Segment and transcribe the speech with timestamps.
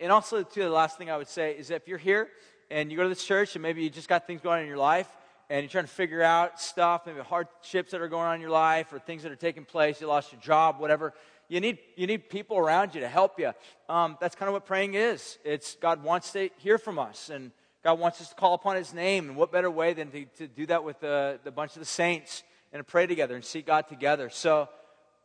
[0.00, 2.28] and also, too, the last thing I would say is if you're here
[2.70, 4.68] and you go to this church and maybe you just got things going on in
[4.68, 5.08] your life
[5.50, 8.50] and you're trying to figure out stuff, maybe hardships that are going on in your
[8.50, 11.12] life or things that are taking place, you lost your job, whatever.
[11.48, 13.52] You need, you need people around you to help you.
[13.88, 15.38] Um, that's kind of what praying is.
[15.44, 17.50] It's God wants to hear from us, and
[17.82, 19.28] God wants us to call upon His name.
[19.28, 21.86] And what better way than to, to do that with the, the bunch of the
[21.86, 24.30] saints and to pray together and seek God together?
[24.30, 24.68] So,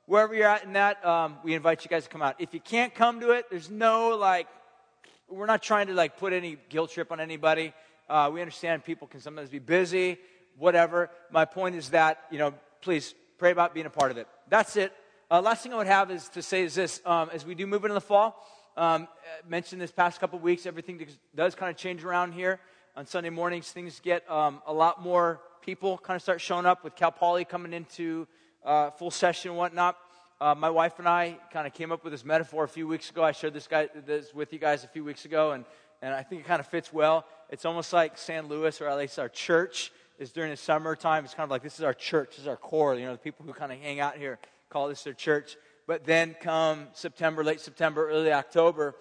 [0.08, 2.36] wherever you're at in that, um, we invite you guys to come out.
[2.40, 4.48] If you can't come to it, there's no like,
[5.30, 7.74] we're not trying to like put any guilt trip on anybody.
[8.08, 10.18] Uh, we understand people can sometimes be busy,
[10.58, 11.10] whatever.
[11.32, 14.28] My point is that, you know, please pray about being a part of it.
[14.50, 14.94] That's it.
[15.30, 17.66] Uh, last thing I would have is to say is this um, as we do
[17.66, 18.46] move into the fall,
[18.78, 19.08] um,
[19.48, 21.04] mentioned this past couple weeks, everything
[21.36, 22.60] does kind of change around here.
[22.96, 26.84] On Sunday mornings, things get um, a lot more people kind of start showing up
[26.84, 28.28] with Cal Poly coming into
[28.64, 29.98] uh, full session and whatnot.
[30.42, 33.10] Uh, my wife and I kind of came up with this metaphor a few weeks
[33.10, 33.24] ago.
[33.24, 35.64] I shared this, guy, this with you guys a few weeks ago, and,
[36.02, 37.26] and I think it kind of fits well.
[37.50, 41.24] It's almost like San Luis, or at least our church, is during the summertime.
[41.24, 43.18] It's kind of like this is our church, this is our core, you know, the
[43.18, 44.38] people who kind of hang out here
[44.70, 45.56] call this their church.
[45.88, 48.96] But then come September, late September, early October,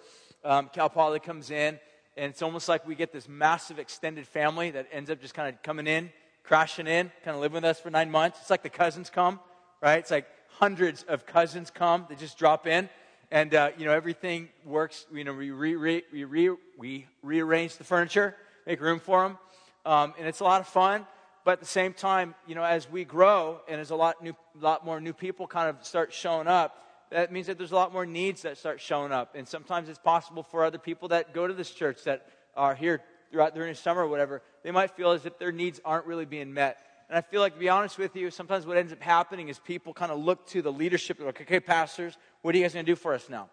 [0.45, 1.79] um, Cal Poly comes in,
[2.15, 5.53] and it's almost like we get this massive extended family that ends up just kind
[5.53, 6.11] of coming in,
[6.43, 8.39] crashing in, kind of living with us for nine months.
[8.39, 9.41] It's like the cousins come,
[9.81, 9.99] right?
[9.99, 10.27] It's like
[10.59, 12.05] hundreds of cousins come.
[12.09, 12.89] They just drop in,
[13.31, 15.05] and uh, you know everything works.
[15.13, 19.37] You know we re, re, we, re, we rearrange the furniture, make room for them,
[19.85, 21.05] um, and it's a lot of fun.
[21.43, 24.35] But at the same time, you know, as we grow and as a lot, new,
[24.59, 26.75] lot more new people kind of start showing up,
[27.11, 29.35] that means that there's a lot more needs that start showing up.
[29.35, 33.03] And sometimes it's possible for other people that go to this church that are here
[33.31, 36.25] throughout during the summer or whatever, they might feel as if their needs aren't really
[36.25, 36.77] being met.
[37.09, 39.59] And I feel like, to be honest with you, sometimes what ends up happening is
[39.59, 42.85] people kind of look to the leadership, like, okay, pastors, what are you guys going
[42.85, 43.49] to do for us now?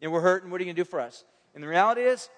[0.00, 1.24] And we're hurting, what are you going to do for us?
[1.54, 2.28] And the reality is,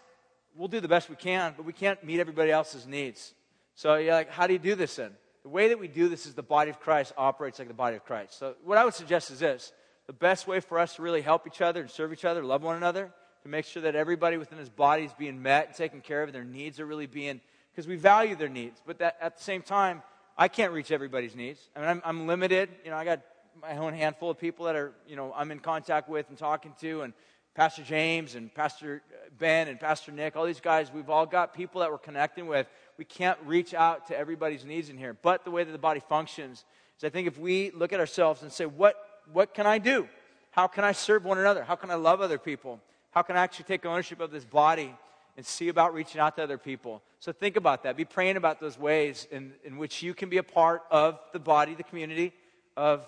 [0.57, 3.35] we'll do the best we can, but we can't meet everybody else's needs.
[3.75, 5.13] So you're like, how do you do this then?
[5.43, 7.97] The way that we do this is the body of Christ operates like the body
[7.97, 8.39] of Christ.
[8.39, 9.73] So what I would suggest is this
[10.07, 12.63] the best way for us to really help each other and serve each other, love
[12.63, 13.11] one another,
[13.43, 16.29] to make sure that everybody within his body is being met and taken care of,
[16.29, 17.41] and their needs are really being,
[17.73, 18.81] because we value their needs.
[18.87, 20.03] But that, at the same time,
[20.37, 21.61] I can't reach everybody's needs.
[21.77, 22.69] I mean, I'm, I'm limited.
[22.85, 23.21] You know, I got
[23.61, 26.75] my own handful of people that are, you know, I'm in contact with and talking
[26.81, 27.13] to, and
[27.55, 31.55] Pastor James and Pastor uh, Ben and Pastor Nick, all these guys, we've all got
[31.55, 35.15] people that we're connecting with we can't reach out to everybody's needs in here.
[35.15, 36.65] But the way that the body functions
[36.99, 38.97] is I think if we look at ourselves and say, what,
[39.33, 40.09] what can I do?
[40.51, 41.65] How can I serve one another?
[41.65, 42.81] How can I love other people?
[43.11, 44.95] How can I actually take ownership of this body
[45.37, 47.03] and see about reaching out to other people?
[47.21, 47.97] So think about that.
[47.97, 51.39] Be praying about those ways in, in which you can be a part of the
[51.39, 52.33] body, the community
[52.77, 53.05] of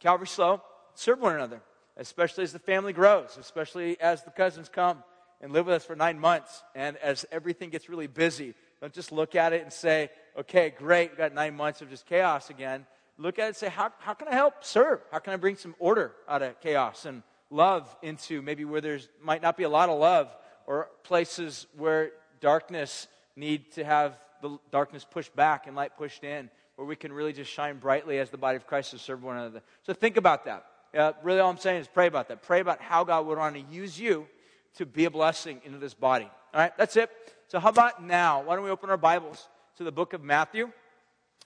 [0.00, 0.62] Calvary SLO.
[0.94, 1.60] Serve one another,
[1.96, 5.02] especially as the family grows, especially as the cousins come
[5.40, 9.12] and live with us for nine months and as everything gets really busy don't just
[9.12, 12.84] look at it and say, okay, great, we've got nine months of just chaos again.
[13.16, 14.98] Look at it and say, how, how can I help serve?
[15.12, 19.08] How can I bring some order out of chaos and love into maybe where there's
[19.22, 20.34] might not be a lot of love
[20.66, 26.50] or places where darkness need to have the darkness pushed back and light pushed in,
[26.76, 29.36] where we can really just shine brightly as the body of Christ to serve one
[29.36, 29.62] another.
[29.84, 30.66] So think about that.
[30.96, 32.42] Uh, really, all I'm saying is pray about that.
[32.42, 34.26] Pray about how God would want to use you
[34.74, 36.28] to be a blessing into this body.
[36.52, 37.10] All right, that's it.
[37.48, 38.42] So, how about now?
[38.42, 40.70] Why don't we open our Bibles to the book of Matthew?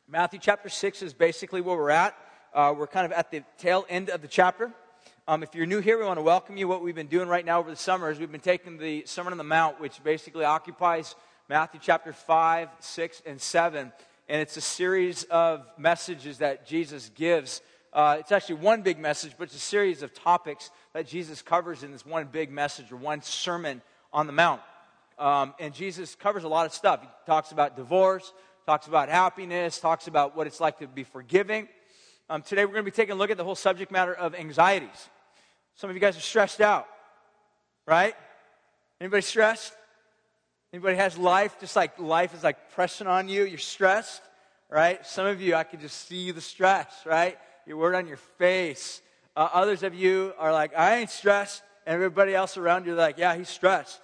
[0.08, 2.16] Matthew chapter 6 is basically where we're at.
[2.54, 4.72] Uh, we're kind of at the tail end of the chapter.
[5.28, 6.68] Um, if you're new here, we want to welcome you.
[6.68, 9.32] What we've been doing right now over the summer is we've been taking the Sermon
[9.32, 11.16] on the Mount, which basically occupies
[11.48, 13.92] Matthew chapter 5, 6, and 7.
[14.28, 17.60] And it's a series of messages that Jesus gives.
[17.92, 21.82] Uh, it's actually one big message, but it's a series of topics that Jesus covers
[21.82, 23.82] in this one big message or one sermon
[24.12, 24.60] on the Mount.
[25.18, 27.02] Um, and Jesus covers a lot of stuff.
[27.02, 28.32] He talks about divorce,
[28.64, 31.66] talks about happiness, talks about what it's like to be forgiving.
[32.30, 34.32] Um, today we're going to be taking a look at the whole subject matter of
[34.32, 35.08] anxieties.
[35.76, 36.86] Some of you guys are stressed out,
[37.86, 38.14] right?
[39.00, 39.74] Anybody stressed?
[40.72, 43.44] Anybody has life just like life is like pressing on you?
[43.44, 44.22] You're stressed,
[44.70, 45.04] right?
[45.06, 47.38] Some of you, I can just see the stress, right?
[47.66, 49.02] Your word on your face.
[49.36, 51.62] Uh, others of you are like, I ain't stressed.
[51.86, 54.00] And everybody else around you are like, yeah, he's stressed.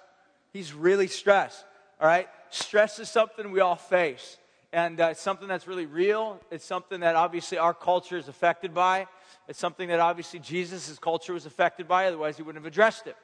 [0.53, 1.65] He's really stressed.
[1.99, 2.29] All right?
[2.49, 4.37] Stress is something we all face.
[4.71, 6.39] And uh, it's something that's really real.
[6.49, 9.07] It's something that obviously our culture is affected by.
[9.47, 13.15] It's something that obviously Jesus' culture was affected by, otherwise, he wouldn't have addressed it.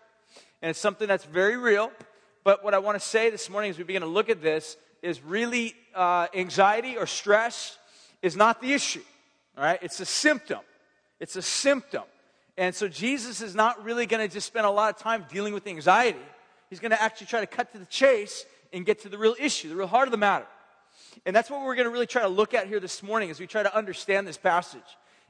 [0.62, 1.92] And it's something that's very real.
[2.44, 4.78] But what I want to say this morning as we begin to look at this
[5.02, 7.78] is really uh, anxiety or stress
[8.22, 9.04] is not the issue.
[9.58, 9.80] All right?
[9.82, 10.60] It's a symptom.
[11.20, 12.04] It's a symptom.
[12.58, 15.54] And so Jesus is not really going to just spend a lot of time dealing
[15.54, 16.20] with anxiety.
[16.70, 19.36] He's going to actually try to cut to the chase and get to the real
[19.40, 20.46] issue, the real heart of the matter.
[21.26, 23.40] And that's what we're going to really try to look at here this morning as
[23.40, 24.82] we try to understand this passage.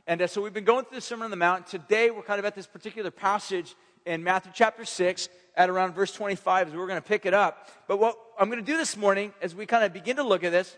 [0.10, 1.68] And uh, so we've been going through the Sermon on the Mount.
[1.68, 3.76] Today we're kind of at this particular passage
[4.08, 7.70] in Matthew chapter 6 at around verse 25 as we're going to pick it up.
[7.88, 10.44] But what I'm going to do this morning as we kind of begin to look
[10.44, 10.76] at this,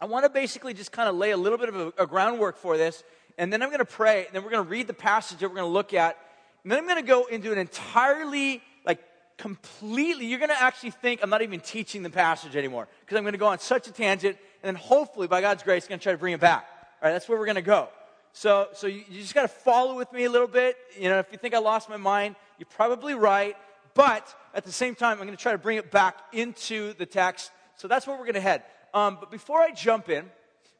[0.00, 2.56] I want to basically just kind of lay a little bit of a, a groundwork
[2.56, 3.02] for this.
[3.38, 4.26] And then I'm going to pray.
[4.26, 6.16] And then we're going to read the passage that we're going to look at.
[6.62, 9.00] And then I'm going to go into an entirely, like,
[9.36, 13.24] completely, you're going to actually think I'm not even teaching the passage anymore because I'm
[13.24, 14.38] going to go on such a tangent.
[14.62, 16.68] And then hopefully, by God's grace, I'm going to try to bring it back.
[17.02, 17.88] All right, that's where we're going to go.
[18.36, 20.76] So, so you, you just got to follow with me a little bit.
[20.98, 23.56] You know, if you think I lost my mind, you're probably right.
[23.94, 27.06] But at the same time, I'm going to try to bring it back into the
[27.06, 27.52] text.
[27.76, 28.64] So that's where we're going to head.
[28.92, 30.24] Um, but before I jump in,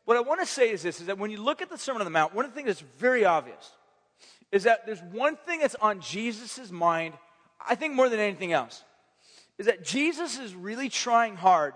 [0.05, 2.03] what I want to say is this, is that when you look at the Sermon
[2.03, 3.71] on the Mount, one of the things that's very obvious
[4.51, 7.15] is that there's one thing that's on Jesus' mind,
[7.65, 8.83] I think more than anything else,
[9.59, 11.75] is that Jesus is really trying hard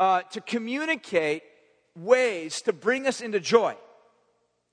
[0.00, 1.44] uh, to communicate
[1.94, 3.76] ways to bring us into joy.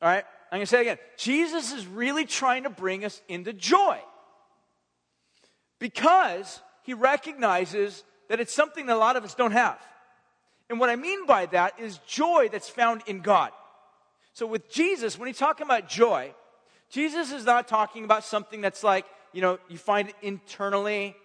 [0.04, 0.26] All right?
[0.52, 0.98] I'm going to say it again.
[1.18, 3.98] Jesus is really trying to bring us into joy
[5.80, 9.80] because he recognizes that it's something that a lot of us don't have.
[10.70, 13.52] And what I mean by that is joy that's found in God.
[14.34, 16.34] So with Jesus, when he's talking about joy,
[16.90, 21.16] Jesus is not talking about something that's like, you know, you find it internally,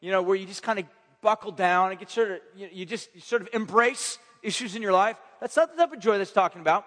[0.00, 0.84] you know, where you just kind of
[1.22, 4.82] buckle down and get sort of, you, you just you sort of embrace issues in
[4.82, 5.16] your life.
[5.40, 6.84] That's not the type of joy that's talking about.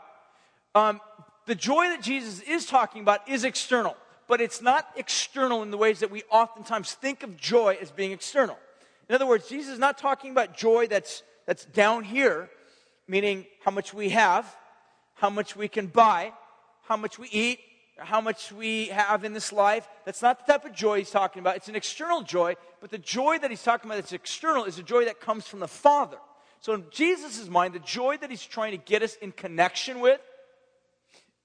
[0.74, 1.02] Um,
[1.46, 3.96] the joy that Jesus is talking about is external,
[4.28, 8.12] but it's not external in the ways that we oftentimes think of joy as being
[8.12, 8.58] external.
[9.10, 12.50] In other words, Jesus is not talking about joy that's, that's down here,
[13.08, 14.56] meaning how much we have,
[15.16, 16.32] how much we can buy,
[16.84, 17.60] how much we eat,
[17.98, 19.88] how much we have in this life.
[20.06, 21.58] That's not the type of joy he's talking about.
[21.58, 24.84] It's an external joy, but the joy that he's talking about that's external is a
[24.84, 26.18] joy that comes from the Father.
[26.62, 30.22] So in Jesus' mind, the joy that he's trying to get us in connection with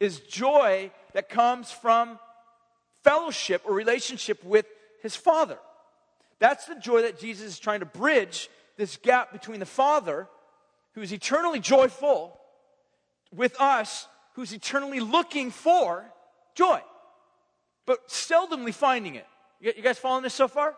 [0.00, 2.19] is joy that comes from
[3.02, 4.66] fellowship or relationship with
[5.02, 5.58] his Father.
[6.38, 10.28] That's the joy that Jesus is trying to bridge this gap between the Father,
[10.94, 12.38] who is eternally joyful,
[13.32, 16.04] with us, who's eternally looking for
[16.54, 16.81] joy,
[17.87, 19.26] but seldomly finding it.
[19.60, 20.76] You guys following this so far?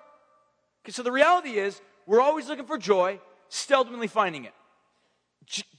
[0.85, 4.55] Okay, so the reality is, we're always looking for joy, seldomly finding it.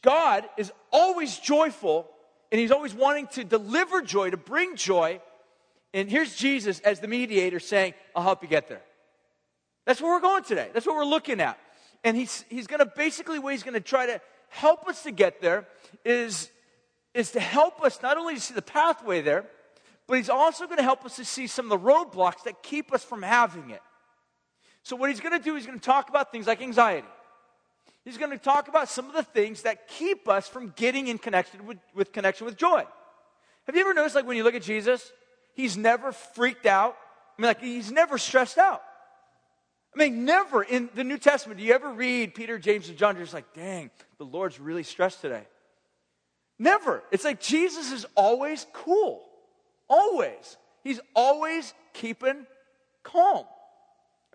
[0.02, 2.10] God is always joyful
[2.52, 5.22] and he's always wanting to deliver joy, to bring joy.
[5.94, 8.82] And here's Jesus as the mediator saying, I'll help you get there.
[9.86, 10.70] That's where we're going today.
[10.74, 11.60] That's what we're looking at.
[12.04, 15.12] And he's, he's going to basically, what he's going to try to help us to
[15.12, 15.68] get there
[16.06, 16.50] is,
[17.14, 19.46] is to help us not only to see the pathway there,
[20.08, 22.94] but he's also going to help us to see some of the roadblocks that keep
[22.94, 23.82] us from having it.
[24.82, 27.08] So, what he's going to do, he's going to talk about things like anxiety.
[28.10, 31.20] He's going to talk about some of the things that keep us from getting in
[31.20, 32.84] connection with, with connection with joy.
[33.68, 35.12] Have you ever noticed, like, when you look at Jesus,
[35.54, 36.98] he's never freaked out?
[37.38, 38.82] I mean, like, he's never stressed out.
[39.96, 43.16] I mean, never in the New Testament do you ever read Peter, James, and John,
[43.16, 45.44] you're just like, dang, the Lord's really stressed today.
[46.58, 47.04] Never.
[47.12, 49.24] It's like Jesus is always cool.
[49.88, 50.58] Always.
[50.84, 52.48] He's always keeping
[53.04, 53.46] calm.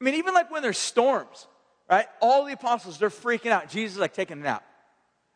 [0.00, 1.48] I mean, even like when there's storms,
[1.88, 2.06] right?
[2.20, 3.68] All the apostles, they're freaking out.
[3.68, 4.64] Jesus is like taking a nap.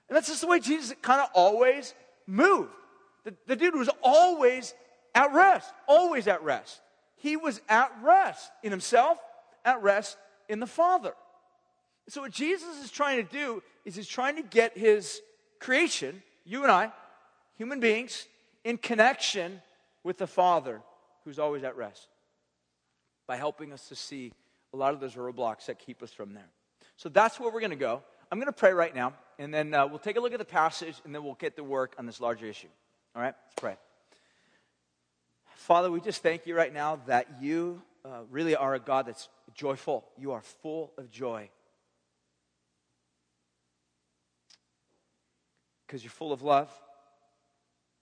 [0.08, 1.94] And that's just the way Jesus kind of always
[2.26, 2.70] moved.
[3.24, 4.74] The, the dude was always
[5.14, 6.80] at rest, always at rest.
[7.16, 9.18] He was at rest in himself,
[9.64, 10.16] at rest
[10.48, 11.12] in the Father.
[12.08, 15.20] So, what Jesus is trying to do is he's trying to get his
[15.60, 16.90] creation, you and I,
[17.56, 18.26] human beings,
[18.64, 19.60] in connection
[20.04, 20.80] with the Father
[21.24, 22.08] who's always at rest
[23.26, 24.32] by helping us to see
[24.72, 26.48] a lot of those roadblocks that keep us from there.
[26.96, 28.02] So that's where we're going to go.
[28.30, 30.44] I'm going to pray right now, and then uh, we'll take a look at the
[30.44, 32.68] passage, and then we'll get to work on this larger issue.
[33.16, 33.34] All right?
[33.46, 33.76] Let's pray.
[35.56, 39.28] Father, we just thank you right now that you uh, really are a God that's
[39.54, 40.04] joyful.
[40.18, 41.48] You are full of joy.
[45.86, 46.70] Because you're full of love,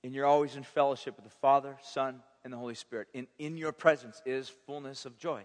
[0.03, 3.09] and you're always in fellowship with the Father, Son, and the Holy Spirit.
[3.15, 5.45] And in your presence is fullness of joy.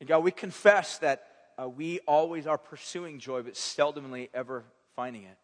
[0.00, 1.24] And God, we confess that
[1.60, 4.64] uh, we always are pursuing joy, but seldomly ever
[4.94, 5.36] finding it.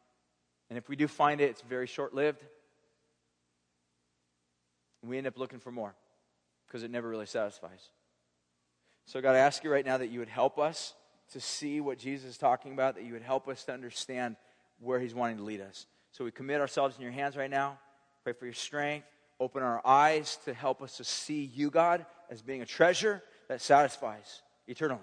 [0.71, 2.43] And if we do find it, it's very short lived.
[5.03, 5.95] We end up looking for more
[6.67, 7.91] because it never really satisfies.
[9.07, 10.95] So, God, I ask you right now that you would help us
[11.33, 14.37] to see what Jesus is talking about, that you would help us to understand
[14.81, 15.87] where he's wanting to lead us.
[16.13, 17.79] So, we commit ourselves in your hands right now.
[18.23, 19.07] Pray for your strength.
[19.39, 23.61] Open our eyes to help us to see you, God, as being a treasure that
[23.61, 25.01] satisfies eternally.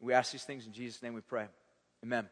[0.00, 1.46] We ask these things in Jesus' name we pray.
[2.04, 2.28] Amen.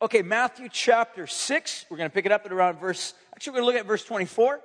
[0.00, 1.86] Okay, Matthew chapter 6.
[1.90, 3.86] We're going to pick it up at around verse, actually, we're going to look at
[3.86, 4.46] verse 24.
[4.46, 4.60] We're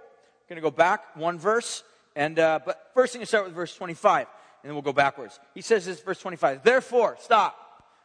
[0.49, 1.83] going to go back one verse.
[2.15, 4.27] And, uh, but first thing to start with verse 25, and
[4.69, 5.39] then we'll go backwards.
[5.53, 6.63] He says this, verse 25.
[6.63, 7.57] Therefore, stop.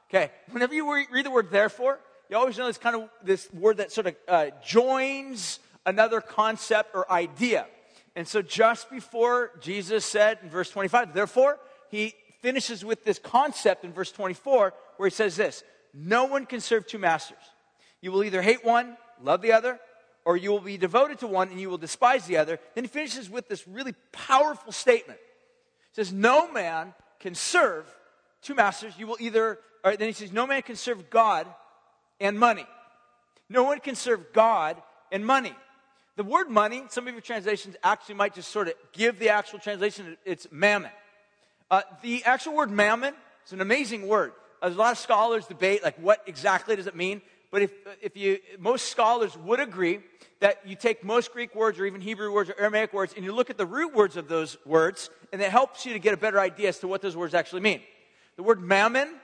[0.09, 1.99] Okay, whenever you read the word therefore,
[2.31, 6.95] you always know this kind of this word that sort of uh, joins another concept
[6.95, 7.67] or idea.
[8.17, 13.85] And so just before Jesus said in verse 25, therefore, he finishes with this concept
[13.85, 17.39] in verse 24 where he says this No one can serve two masters.
[18.01, 19.79] You will either hate one, love the other,
[20.25, 22.59] or you will be devoted to one and you will despise the other.
[22.75, 25.21] Then he finishes with this really powerful statement.
[25.91, 27.85] He says, No man can serve
[28.41, 28.95] two masters.
[28.99, 31.47] You will either, or then he says, No man can serve God
[32.19, 32.67] and money.
[33.51, 34.81] No one can serve God
[35.13, 35.55] and money.
[36.17, 39.59] The word money, some of your translations actually might just sort of give the actual
[39.59, 40.91] translation, it's mammon.
[41.71, 43.13] Uh, the actual word mammon
[43.45, 44.33] is an amazing word.
[44.63, 47.21] A lot of scholars debate, like, what exactly does it mean?
[47.51, 47.71] But if,
[48.01, 50.01] if you, most scholars would agree
[50.41, 53.35] that you take most Greek words or even Hebrew words or Aramaic words and you
[53.35, 56.17] look at the root words of those words, and it helps you to get a
[56.17, 57.83] better idea as to what those words actually mean.
[58.37, 59.15] The word mammon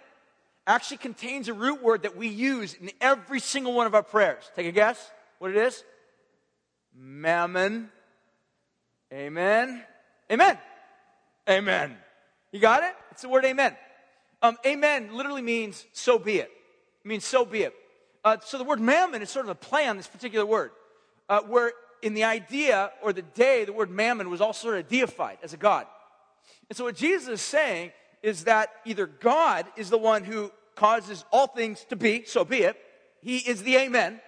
[0.67, 4.51] actually contains a root word that we use in every single one of our prayers.
[4.55, 5.83] Take a guess what it is?
[6.95, 7.91] Mammon.
[9.13, 9.83] Amen.
[10.31, 10.59] Amen.
[11.49, 11.97] Amen.
[12.53, 12.95] You got it?
[13.11, 13.77] It's the word amen.
[14.43, 16.51] Um, amen literally means so be it.
[17.05, 17.75] It means so be it.
[18.25, 20.71] Uh, so the word mammon is sort of a play on this particular word,
[21.29, 21.73] uh, where
[22.03, 25.53] in the idea or the day, the word mammon was also sort of deified as
[25.53, 25.87] a god.
[26.69, 31.25] And so what Jesus is saying is that either God is the one who causes
[31.33, 32.77] all things to be, so be it,
[33.21, 34.21] he is the amen,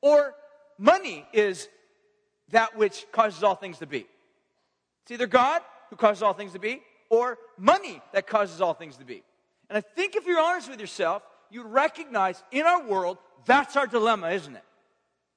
[0.00, 0.34] or
[0.78, 1.68] money is
[2.50, 4.06] that which causes all things to be.
[5.02, 8.96] It's either God who causes all things to be, or money that causes all things
[8.96, 9.22] to be.
[9.68, 13.86] And I think if you're honest with yourself, you recognize in our world, that's our
[13.86, 14.64] dilemma, isn't it?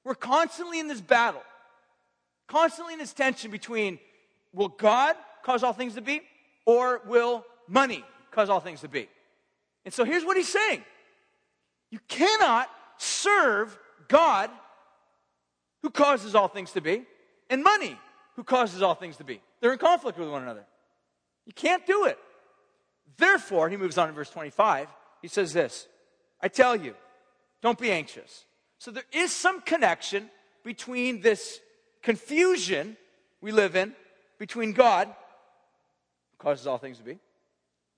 [0.04, 1.42] We're constantly in this battle,
[2.46, 3.98] constantly in this tension between
[4.52, 6.20] will God cause all things to be,
[6.66, 9.08] or will money cause all things to be?
[9.84, 10.84] And so here's what he's saying
[11.90, 13.76] you cannot serve
[14.08, 14.50] God
[15.84, 17.02] who causes all things to be,
[17.50, 17.98] and money
[18.36, 19.42] who causes all things to be.
[19.60, 20.64] They're in conflict with one another.
[21.44, 22.18] You can't do it.
[23.18, 24.88] Therefore, he moves on in verse 25.
[25.20, 25.86] He says this
[26.40, 26.94] I tell you,
[27.60, 28.46] don't be anxious.
[28.78, 30.30] So there is some connection
[30.64, 31.60] between this
[32.02, 32.96] confusion
[33.42, 33.94] we live in
[34.38, 37.18] between God, who causes all things to be,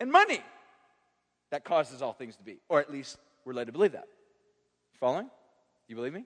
[0.00, 0.40] and money
[1.52, 2.58] that causes all things to be.
[2.68, 4.08] Or at least we're led to believe that.
[4.98, 5.30] Following?
[5.86, 6.24] You believe me?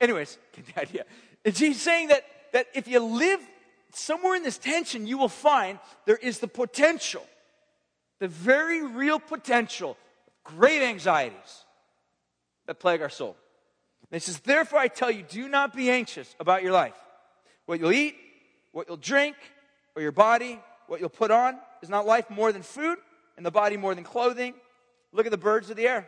[0.00, 1.04] Anyways, get the idea.
[1.44, 3.40] And He's saying that, that if you live
[3.92, 7.24] somewhere in this tension, you will find there is the potential,
[8.18, 9.96] the very real potential,
[10.44, 11.64] great anxieties
[12.66, 13.36] that plague our soul.
[14.10, 16.94] And he says, Therefore, I tell you, do not be anxious about your life.
[17.66, 18.16] What you'll eat,
[18.72, 19.36] what you'll drink,
[19.94, 21.58] or your body, what you'll put on.
[21.82, 22.98] Is not life more than food,
[23.36, 24.54] and the body more than clothing?
[25.12, 26.06] Look at the birds of the air.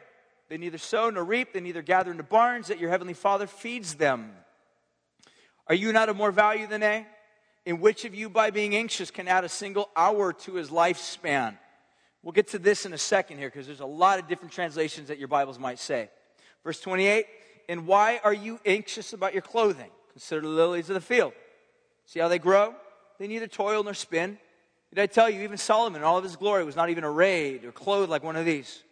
[0.53, 3.95] They neither sow nor reap, they neither gather into barns, that your heavenly Father feeds
[3.95, 4.33] them.
[5.67, 7.07] Are you not of more value than they?
[7.65, 11.57] In which of you, by being anxious, can add a single hour to his lifespan?
[12.23, 15.09] We'll get to this in a second here because there's a lot of different translations
[15.09, 16.11] that your Bibles might say.
[16.65, 17.25] Verse 28
[17.71, 19.91] And why are you anxious about your clothing?
[20.11, 21.33] Consider the lilies of the field.
[22.05, 22.75] See how they grow?
[23.19, 24.37] They neither toil nor spin.
[24.91, 27.65] Did I tell you, even Solomon in all of his glory was not even arrayed
[27.65, 28.83] or clothed like one of these?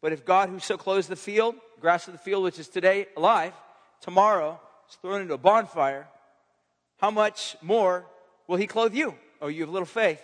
[0.00, 3.06] But if God, who so clothes the field, grass of the field, which is today
[3.16, 3.52] alive,
[4.00, 6.06] tomorrow is thrown into a bonfire,
[6.98, 8.06] how much more
[8.46, 9.14] will he clothe you?
[9.40, 10.22] Oh, you have little faith.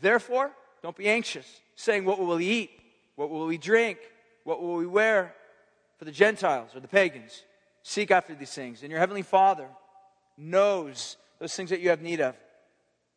[0.00, 0.50] Therefore,
[0.82, 2.70] don't be anxious, saying, What will we eat?
[3.16, 3.98] What will we drink?
[4.44, 5.34] What will we wear?
[5.98, 7.42] For the Gentiles or the pagans,
[7.82, 9.66] seek after these things, and your heavenly Father
[10.38, 12.34] knows those things that you have need of.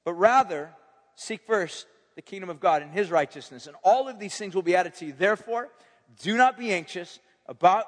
[0.04, 0.70] But rather,
[1.16, 1.86] seek first
[2.16, 4.94] the kingdom of God and his righteousness, and all of these things will be added
[4.96, 5.14] to you.
[5.14, 5.70] Therefore,
[6.22, 7.86] do not be anxious about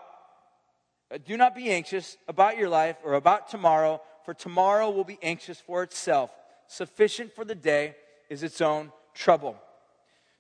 [1.12, 5.20] uh, do not be anxious about your life or about tomorrow, for tomorrow will be
[5.22, 6.32] anxious for itself.
[6.67, 7.96] Sufficient for the day
[8.29, 9.55] is its own trouble.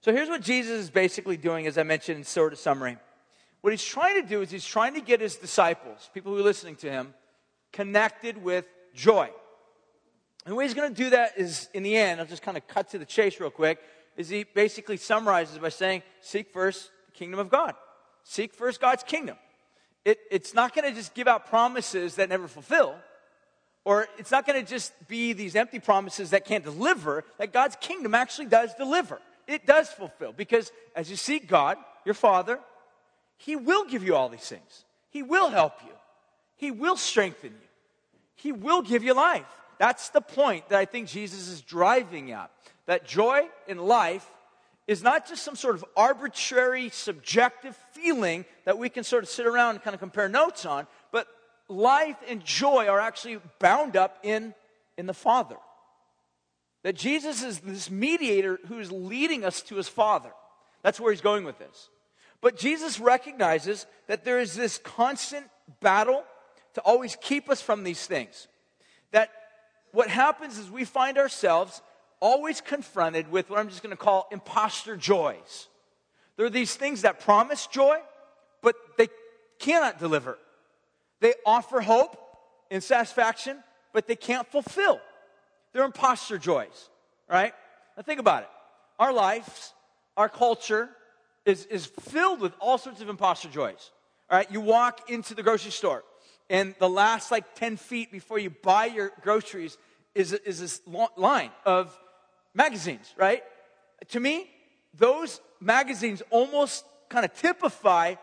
[0.01, 2.97] So here's what Jesus is basically doing, as I mentioned in sort of summary.
[3.61, 6.43] What he's trying to do is he's trying to get his disciples, people who are
[6.43, 7.13] listening to him,
[7.71, 9.29] connected with joy.
[10.45, 12.55] And the way he's going to do that is, in the end, I'll just kind
[12.55, 13.79] of cut to the chase real quick,
[14.15, 17.73] is he basically summarizes by saying, seek first the kingdom of God.
[18.23, 19.37] Seek first God's kingdom.
[20.05, 22.95] It, it's not going to just give out promises that never fulfill,
[23.85, 27.75] or it's not going to just be these empty promises that can't deliver, that God's
[27.81, 29.19] kingdom actually does deliver.
[29.47, 32.59] it does fulfill because as you seek God, your Father,
[33.37, 34.85] He will give you all these things.
[35.09, 35.93] He will help you.
[36.55, 37.67] He will strengthen you.
[38.35, 39.45] He will give you life.
[39.77, 42.51] That's the point that I think Jesus is driving at.
[42.85, 44.29] That joy in life
[44.87, 49.47] is not just some sort of arbitrary, subjective feeling that we can sort of sit
[49.47, 51.27] around and kind of compare notes on, but
[51.67, 54.53] life and joy are actually bound up in,
[54.97, 55.57] in the Father.
[56.83, 60.31] That Jesus is this mediator who's leading us to his Father.
[60.83, 61.89] That's where he's going with this.
[62.41, 65.47] But Jesus recognizes that there is this constant
[65.81, 66.23] battle
[66.75, 68.47] to always keep us from these things.
[69.95, 71.81] What happens is we find ourselves
[72.19, 75.69] always confronted with what I'm just going to call imposter joys.
[76.35, 77.99] There are these things that promise joy,
[78.61, 79.07] but they
[79.57, 80.37] cannot deliver.
[81.21, 82.17] They offer hope
[82.69, 84.99] and satisfaction, but they can't fulfill.
[85.71, 86.89] They're imposter joys,
[87.29, 87.53] right?
[87.95, 88.49] Now think about it.
[88.99, 89.73] Our lives,
[90.17, 90.89] our culture
[91.45, 93.91] is, is filled with all sorts of imposter joys.
[94.29, 96.03] All right, you walk into the grocery store,
[96.49, 99.77] and the last like 10 feet before you buy your groceries
[100.13, 100.81] is, is this
[101.17, 101.97] line of
[102.53, 103.43] magazines, right?
[104.09, 104.49] To me,
[104.93, 108.15] those magazines almost kind of typify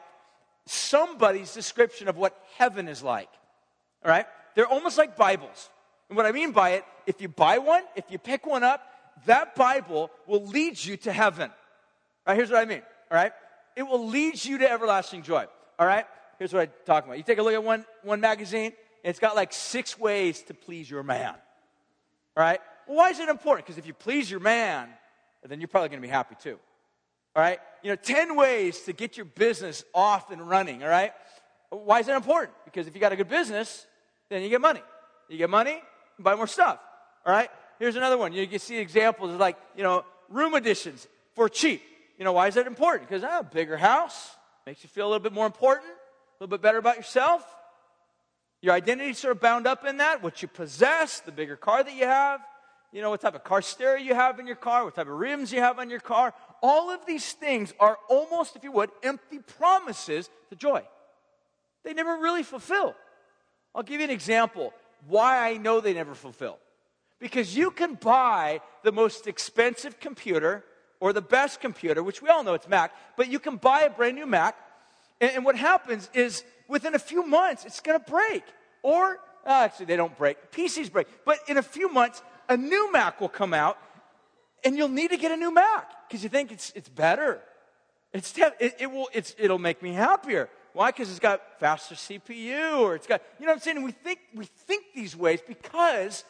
[0.67, 3.29] somebody's description of what heaven is like.
[4.05, 4.26] All right?
[4.55, 5.71] They're almost like Bibles.
[6.09, 8.83] And what I mean by it, if you buy one, if you pick one up,
[9.26, 11.50] that Bible will lead you to heaven.
[11.50, 11.55] All
[12.29, 12.37] right?
[12.37, 12.83] Here's what I mean.
[13.11, 13.33] All right?
[13.76, 15.47] It will lead you to everlasting joy.
[15.79, 16.07] All right?
[16.42, 17.18] Here's what I'm talking about.
[17.18, 18.72] You take a look at one, one magazine,
[19.04, 21.34] it's got like six ways to please your man.
[22.37, 22.58] All right?
[22.88, 23.64] Well, why is it important?
[23.64, 24.88] Because if you please your man,
[25.46, 26.58] then you're probably going to be happy too.
[27.37, 27.61] All right?
[27.84, 31.12] You know, 10 ways to get your business off and running, all right?
[31.70, 32.54] Why is that important?
[32.64, 33.87] Because if you got a good business,
[34.28, 34.82] then you get money.
[35.28, 35.80] You get money,
[36.18, 36.80] you buy more stuff.
[37.25, 37.50] All right?
[37.78, 38.32] Here's another one.
[38.32, 41.06] You can see examples of like, you know, room additions
[41.37, 41.84] for cheap.
[42.18, 43.08] You know, why is that important?
[43.08, 44.34] Because ah, a bigger house
[44.66, 45.87] makes you feel a little bit more important,
[46.42, 47.47] a little bit better about yourself.
[48.62, 51.95] Your identity sort of bound up in that, what you possess, the bigger car that
[51.95, 52.40] you have,
[52.90, 55.12] you know, what type of car stereo you have in your car, what type of
[55.12, 56.34] rims you have on your car.
[56.60, 60.82] All of these things are almost, if you would, empty promises to joy.
[61.84, 62.97] They never really fulfill.
[63.73, 64.75] I'll give you an example
[65.06, 66.58] why I know they never fulfill.
[67.21, 70.64] Because you can buy the most expensive computer
[70.99, 73.90] or the best computer, which we all know it's Mac, but you can buy a
[73.90, 74.56] brand new Mac,
[75.23, 78.43] and, and what happens is within a few months, it's going to break.
[78.82, 80.50] Or, oh, actually, they don't break.
[80.50, 81.06] PCs break.
[81.25, 83.78] But in a few months, a new Mac will come out,
[84.65, 87.41] and you'll need to get a new Mac because you think it's, it's better.
[88.13, 90.50] It's, it, it will, it's, it'll make me happier.
[90.73, 90.91] Why?
[90.91, 93.82] Because it's got faster CPU or it's got, you know what I'm saying?
[93.82, 96.25] We think, we think these ways because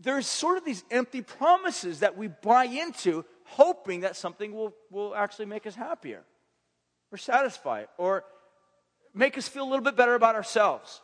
[0.00, 5.14] there's sort of these empty promises that we buy into, hoping that something will, will
[5.14, 6.22] actually make us happier
[7.12, 8.24] or satisfy or
[9.14, 11.00] make us feel a little bit better about ourselves.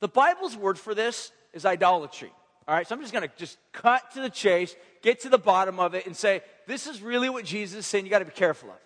[0.00, 2.32] The Bible's word for this is idolatry.
[2.68, 5.38] All right, so I'm just going to just cut to the chase, get to the
[5.38, 8.24] bottom of it, and say this is really what Jesus is saying you got to
[8.24, 8.76] be careful of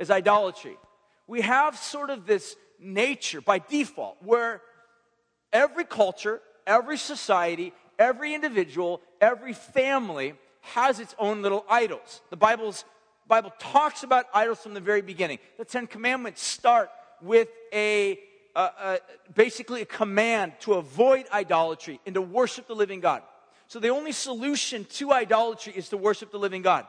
[0.00, 0.76] is idolatry.
[1.28, 4.62] We have sort of this nature by default where
[5.52, 12.22] every culture, every society, every individual, every family has its own little idols.
[12.30, 12.84] The Bible's
[13.26, 15.38] Bible talks about idols from the very beginning.
[15.58, 16.90] The Ten Commandments start
[17.22, 18.18] with a
[18.56, 18.96] uh, uh,
[19.34, 23.22] basically a command to avoid idolatry and to worship the living God.
[23.68, 26.86] So the only solution to idolatry is to worship the living God.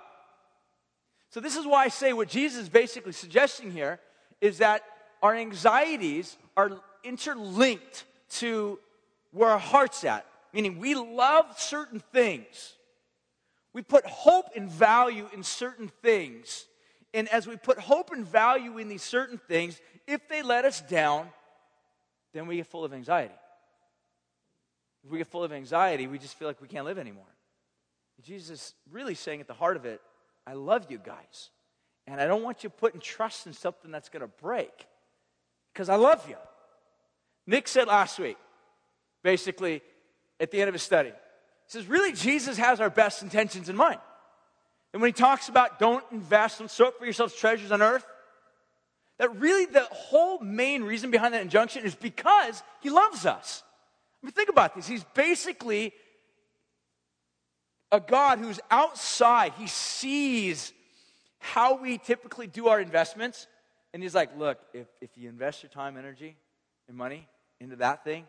[1.29, 3.99] So this is why I say what Jesus is basically suggesting here
[4.41, 4.83] is that
[5.21, 6.71] our anxieties are
[7.03, 8.79] interlinked to
[9.31, 10.25] where our heart's at.
[10.53, 12.73] Meaning we love certain things.
[13.73, 16.65] We put hope and value in certain things.
[17.13, 20.81] And as we put hope and value in these certain things, if they let us
[20.81, 21.29] down,
[22.33, 23.33] then we get full of anxiety.
[25.03, 27.25] If we get full of anxiety, we just feel like we can't live anymore.
[28.21, 30.01] Jesus really saying at the heart of it,
[30.45, 31.49] I love you guys.
[32.07, 34.85] And I don't want you putting trust in something that's going to break
[35.73, 36.35] because I love you.
[37.47, 38.37] Nick said last week,
[39.23, 39.81] basically
[40.39, 41.13] at the end of his study,
[41.71, 43.99] says, really, Jesus has our best intentions in mind.
[44.91, 48.05] And when he talks about don't invest, store up for yourselves treasures on earth,
[49.19, 53.63] that really the whole main reason behind that injunction is because he loves us.
[54.21, 54.85] I mean, think about this.
[54.85, 55.93] He's basically
[57.89, 59.53] a God who's outside.
[59.57, 60.73] He sees
[61.39, 63.47] how we typically do our investments.
[63.93, 66.35] And he's like, look, if, if you invest your time, energy,
[66.89, 67.29] and money
[67.61, 68.25] into that thing,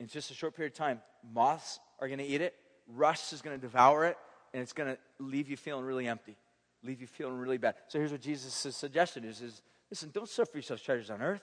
[0.00, 1.00] in just a short period of time,
[1.32, 2.54] moths are going to eat it,
[2.94, 4.16] rust is going to devour it,
[4.52, 6.36] and it's going to leave you feeling really empty.
[6.82, 7.74] leave you feeling really bad.
[7.88, 11.42] So here's what Jesus' suggestion is, is listen, don't for yourselves treasures on earth.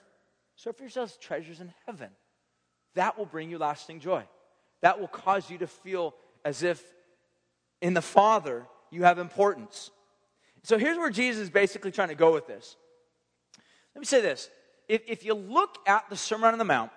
[0.56, 2.10] For yourselves treasures in heaven.
[2.94, 4.24] That will bring you lasting joy.
[4.82, 6.82] That will cause you to feel as if
[7.80, 9.90] in the Father you have importance.
[10.62, 12.76] So here's where Jesus is basically trying to go with this.
[13.94, 14.50] Let me say this.
[14.88, 16.90] If, if you look at the Sermon on the Mount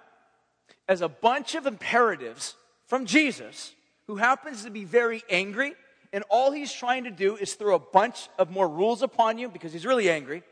[0.90, 2.56] as a bunch of imperatives
[2.88, 3.74] from Jesus,
[4.08, 5.74] who happens to be very angry,
[6.12, 9.50] and all he's trying to do is throw a bunch of more rules upon you
[9.50, 10.44] because he's really angry,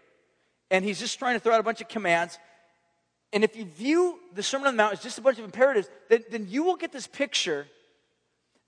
[0.69, 2.39] and he's just trying to throw out a bunch of commands.
[3.33, 5.89] And if you view the Sermon on the Mount as just a bunch of imperatives,
[6.09, 7.67] then, then you will get this picture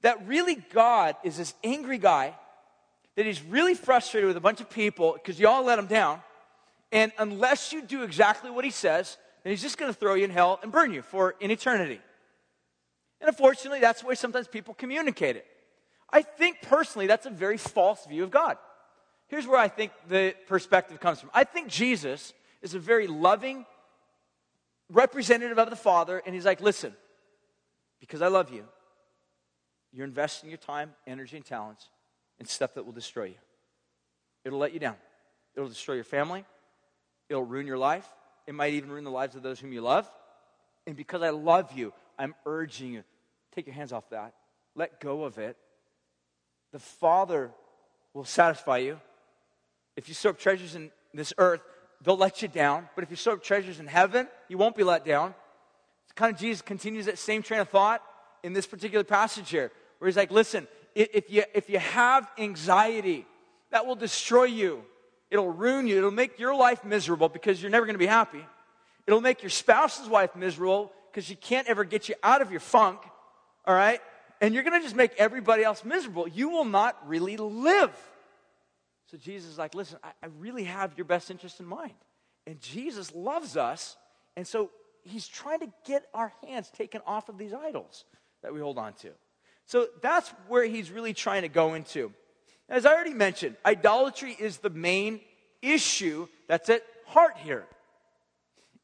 [0.02, 2.34] that really God is this angry guy,
[3.16, 6.22] that he's really frustrated with a bunch of people because you all let him down.
[6.92, 10.26] And unless you do exactly what he says, then he's just going to throw you
[10.26, 12.00] in hell and burn you for an eternity.
[13.24, 15.46] And unfortunately, that's the way sometimes people communicate it.
[16.12, 18.58] I think personally that's a very false view of God.
[19.30, 21.30] Here's where I think the perspective comes from.
[21.34, 23.66] I think Jesus is a very loving
[24.90, 26.94] representative of the Father, and he's like, listen,
[28.02, 28.66] because I love you,
[29.94, 31.88] you're investing your time, energy, and talents
[32.42, 33.40] in stuff that will destroy you.
[34.44, 34.98] It'll let you down.
[35.56, 36.44] It'll destroy your family.
[37.30, 38.06] It'll ruin your life.
[38.48, 40.12] It might even ruin the lives of those whom you love.
[40.86, 43.04] And because I love you, I'm urging you
[43.54, 44.34] take your hands off that.
[44.76, 45.58] Let go of it.
[46.72, 47.52] The Father
[48.14, 49.00] will satisfy you.
[49.96, 51.62] If you store treasures in this earth,
[52.04, 52.90] they'll let you down.
[52.96, 55.36] But if you store treasures in heaven, you won't be let down.
[56.06, 58.02] It's kind of Jesus continues that same train of thought
[58.44, 63.26] in this particular passage here, where he's like, listen, if you, if you have anxiety,
[63.72, 64.84] that will destroy you.
[65.32, 65.98] It'll ruin you.
[65.98, 68.46] It'll make your life miserable because you're never going to be happy.
[69.08, 72.60] It'll make your spouse's wife miserable because she can't ever get you out of your
[72.60, 73.00] funk.
[73.66, 74.02] All right?
[74.42, 76.28] And you're going to just make everybody else miserable.
[76.28, 77.92] You will not really live.
[79.12, 81.94] So Jesus is like, listen, I, I really have your best interest in mind.
[82.46, 83.96] And Jesus loves us.
[84.36, 84.70] And so
[85.04, 88.06] he's trying to get our hands taken off of these idols
[88.42, 89.12] that we hold on to.
[89.66, 92.12] So that's where he's really trying to go into.
[92.68, 95.22] As I already mentioned, idolatry is the main
[95.62, 97.66] issue that's at heart here.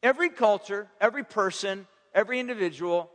[0.01, 3.09] Every culture, every person, every individual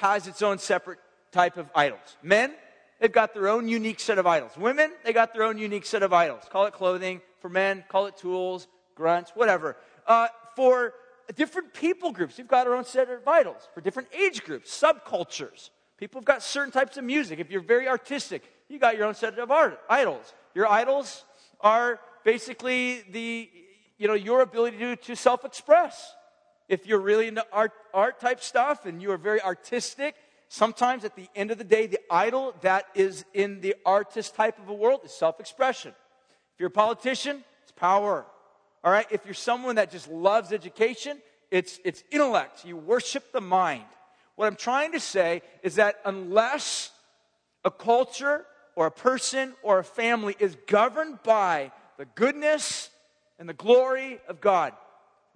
[0.00, 0.98] has its own separate
[1.32, 2.16] type of idols.
[2.22, 2.52] Men,
[2.98, 4.52] they've got their own unique set of idols.
[4.56, 6.42] Women, they got their own unique set of idols.
[6.50, 7.20] Call it clothing.
[7.40, 9.76] For men, call it tools, grunts, whatever.
[10.06, 10.92] Uh, for
[11.34, 13.68] different people groups, you've got our own set of idols.
[13.74, 17.38] For different age groups, subcultures, people have got certain types of music.
[17.38, 20.34] If you're very artistic, you got your own set of art, idols.
[20.54, 21.24] Your idols
[21.60, 23.48] are basically the,
[23.98, 26.14] you know, your ability to, to self express.
[26.70, 30.14] If you're really into art, art type stuff and you are very artistic,
[30.46, 34.56] sometimes at the end of the day, the idol that is in the artist type
[34.56, 35.90] of a world is self expression.
[36.54, 38.24] If you're a politician, it's power.
[38.84, 39.06] All right?
[39.10, 41.18] If you're someone that just loves education,
[41.50, 42.64] it's, it's intellect.
[42.64, 43.82] You worship the mind.
[44.36, 46.92] What I'm trying to say is that unless
[47.64, 52.90] a culture or a person or a family is governed by the goodness
[53.40, 54.72] and the glory of God,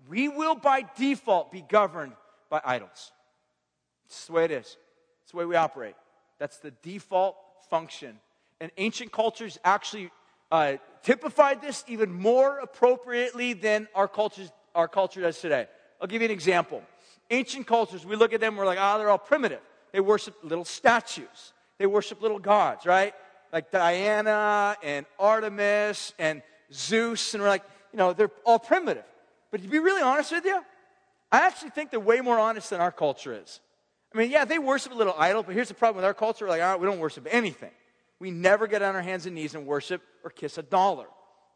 [0.09, 2.13] we will by default be governed
[2.51, 3.13] by idols.
[4.07, 4.77] It's the way it is.
[5.23, 5.95] It's the way we operate.
[6.39, 7.37] That's the default
[7.71, 8.19] function.
[8.61, 10.11] And ancient cultures actually
[10.53, 15.67] uh, typified this even more appropriately than our, cultures, our culture does today.
[16.01, 16.83] I'll give you an example.
[17.31, 19.61] Ancient cultures, we look at them, we're like, ah, oh, they're all primitive.
[19.93, 21.53] They worship little statues.
[21.79, 23.15] They worship little gods, right?
[23.55, 27.63] like Diana and Artemis and Zeus, and we're like,
[27.93, 29.05] you know, they're all primitive.
[29.55, 30.61] But to be really honest with you,
[31.31, 33.61] I actually think they're way more honest than our culture is.
[34.13, 36.45] I mean, yeah, they worship a little idol, but here's the problem with our culture.
[36.45, 37.71] We're like, all right, we don't worship anything.
[38.19, 41.07] We never get on our hands and knees and worship or kiss a dollar.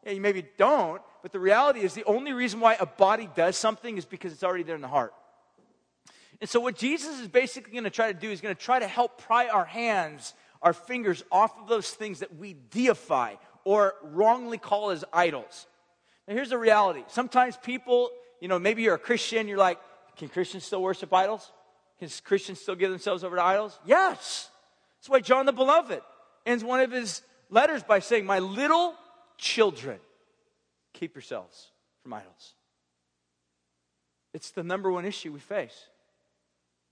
[0.05, 3.57] Yeah, you maybe don't, but the reality is the only reason why a body does
[3.57, 5.13] something is because it's already there in the heart.
[6.39, 8.79] And so, what Jesus is basically going to try to do is going to try
[8.79, 13.35] to help pry our hands our fingers off of those things that we deify
[13.65, 15.67] or wrongly call as idols.
[16.29, 17.03] Now, here's the reality.
[17.07, 19.79] Sometimes people, you know, maybe you're a Christian, you're like,
[20.15, 21.51] can Christians still worship idols?
[21.97, 23.77] Can Christians still give themselves over to idols?
[23.83, 24.51] Yes.
[24.99, 26.01] That's why John the Beloved
[26.45, 28.93] ends one of his letters by saying, My little
[29.39, 29.99] children,
[30.93, 31.71] keep yourselves
[32.03, 32.53] from idols.
[34.31, 35.87] It's the number one issue we face.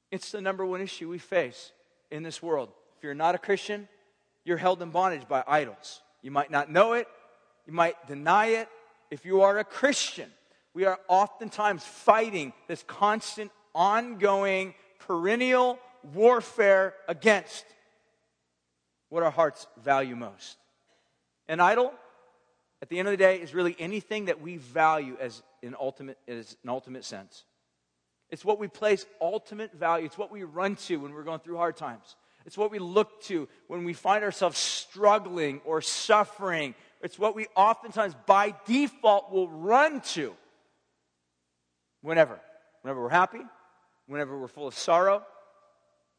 [0.10, 1.73] It's the number one issue we face
[2.10, 2.69] in this world.
[2.97, 3.88] If you're not a Christian,
[4.45, 6.02] you're held in bondage by idols.
[6.23, 7.08] You might not know it,
[7.67, 8.69] you might deny it.
[9.10, 10.30] If you are a Christian,
[10.74, 15.80] we are oftentimes fighting this constant, ongoing, perennial
[16.13, 17.65] warfare against
[19.10, 20.58] what our hearts value most.
[21.48, 21.93] An idol
[22.82, 26.17] at the end of the day, is really anything that we value as an ultimate,
[26.28, 27.43] as an ultimate sense.
[28.30, 30.06] It's what we place ultimate value.
[30.06, 32.15] It's what we run to when we're going through hard times.
[32.46, 36.76] It's what we look to when we find ourselves struggling or suffering.
[37.02, 40.34] It's what we oftentimes, by default, will run to
[42.02, 42.40] whenever.
[42.82, 43.42] Whenever we're happy,
[44.08, 45.24] whenever we're full of sorrow,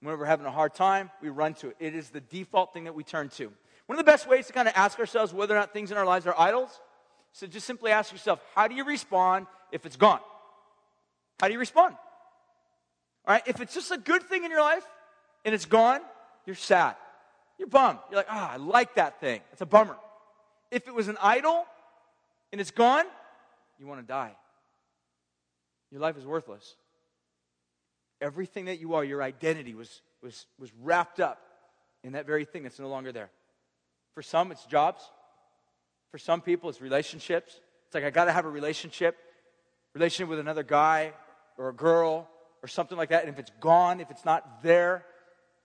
[0.00, 1.76] whenever we're having a hard time, we run to it.
[1.80, 3.52] It is the default thing that we turn to.
[3.86, 5.96] One of the best ways to kind of ask ourselves whether or not things in
[5.96, 6.68] our lives are idols
[7.32, 10.20] is to just simply ask yourself, how do you respond if it's gone?
[11.40, 11.94] How do you respond?
[13.26, 14.84] All right, if it's just a good thing in your life
[15.44, 16.00] and it's gone,
[16.44, 16.96] you're sad.
[17.58, 17.98] You're bummed.
[18.10, 19.40] You're like, ah, I like that thing.
[19.52, 19.96] It's a bummer.
[20.70, 21.64] If it was an idol
[22.52, 23.04] and it's gone,
[23.78, 24.34] you want to die.
[25.90, 26.74] Your life is worthless.
[28.20, 31.40] Everything that you are, your identity was, was, was wrapped up
[32.04, 33.30] in that very thing that's no longer there.
[34.14, 35.02] For some, it's jobs.
[36.10, 37.60] For some people, it's relationships.
[37.86, 39.16] It's like, I got to have a relationship,
[39.94, 41.12] relationship with another guy
[41.56, 42.28] or a girl
[42.62, 43.24] or something like that.
[43.24, 45.04] And if it's gone, if it's not there,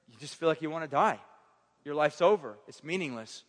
[0.07, 1.19] you just feel like you want to die.
[1.83, 3.43] Your life's over, it's meaningless.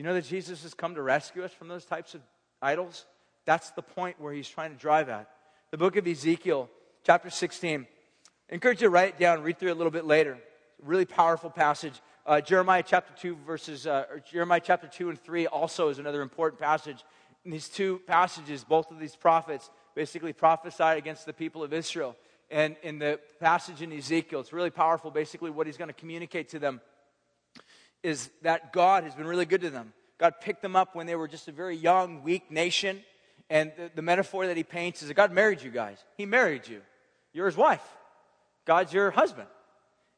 [0.00, 2.22] You know that Jesus has come to rescue us from those types of
[2.62, 3.04] idols?
[3.44, 5.28] That's the point where he's trying to drive at.
[5.72, 6.70] The book of Ezekiel,
[7.04, 7.86] chapter 16.
[8.50, 10.38] I encourage you to write it down, read through it a little bit later.
[10.82, 12.00] really powerful passage.
[12.24, 16.58] Uh, Jeremiah chapter 2, verses, uh, Jeremiah chapter 2 and 3 also is another important
[16.58, 17.04] passage.
[17.44, 22.16] In these two passages, both of these prophets basically prophesied against the people of Israel.
[22.50, 25.10] And in the passage in Ezekiel, it's really powerful.
[25.10, 26.80] Basically, what he's going to communicate to them
[28.02, 29.92] is that God has been really good to them.
[30.18, 33.02] God picked them up when they were just a very young, weak nation.
[33.48, 35.98] And the, the metaphor that he paints is that God married you guys.
[36.16, 36.82] He married you.
[37.32, 37.82] You're his wife.
[38.64, 39.48] God's your husband.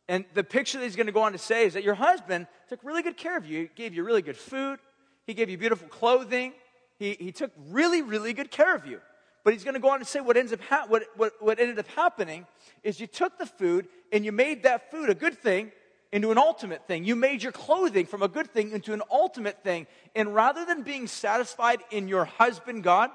[0.08, 2.46] And the picture that he's going to go on to say is that your husband
[2.68, 3.62] took really good care of you.
[3.62, 4.78] He gave you really good food.
[5.26, 6.52] He gave you beautiful clothing.
[6.98, 9.00] He, he took really, really good care of you.
[9.44, 11.58] But he's going to go on to say what, ends up ha- what, what, what
[11.58, 12.46] ended up happening
[12.82, 15.72] is you took the food and you made that food a good thing
[16.12, 17.04] into an ultimate thing.
[17.04, 19.86] You made your clothing from a good thing into an ultimate thing.
[20.14, 23.10] And rather than being satisfied in your husband, God,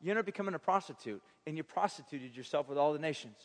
[0.00, 1.22] you end up becoming a prostitute.
[1.46, 3.36] And you prostituted yourself with all the nations.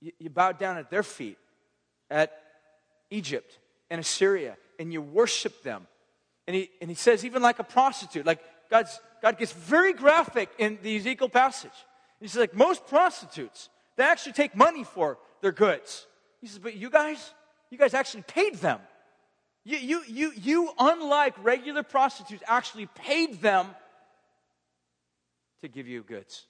[0.00, 1.38] You, you bowed down at their feet,
[2.10, 2.32] at
[3.10, 3.58] Egypt
[3.90, 5.86] and Assyria, and you worship them.
[6.46, 10.48] And he, and he says, even like a prostitute, like God's, God gets very graphic
[10.58, 11.70] in the Ezekiel passage.
[12.20, 16.06] He says, like most prostitutes, they actually take money for their goods.
[16.40, 17.32] He says, but you guys,
[17.70, 18.80] you guys actually paid them.
[19.64, 23.66] You, you, you, you unlike regular prostitutes, actually paid them
[25.62, 26.46] to give you goods.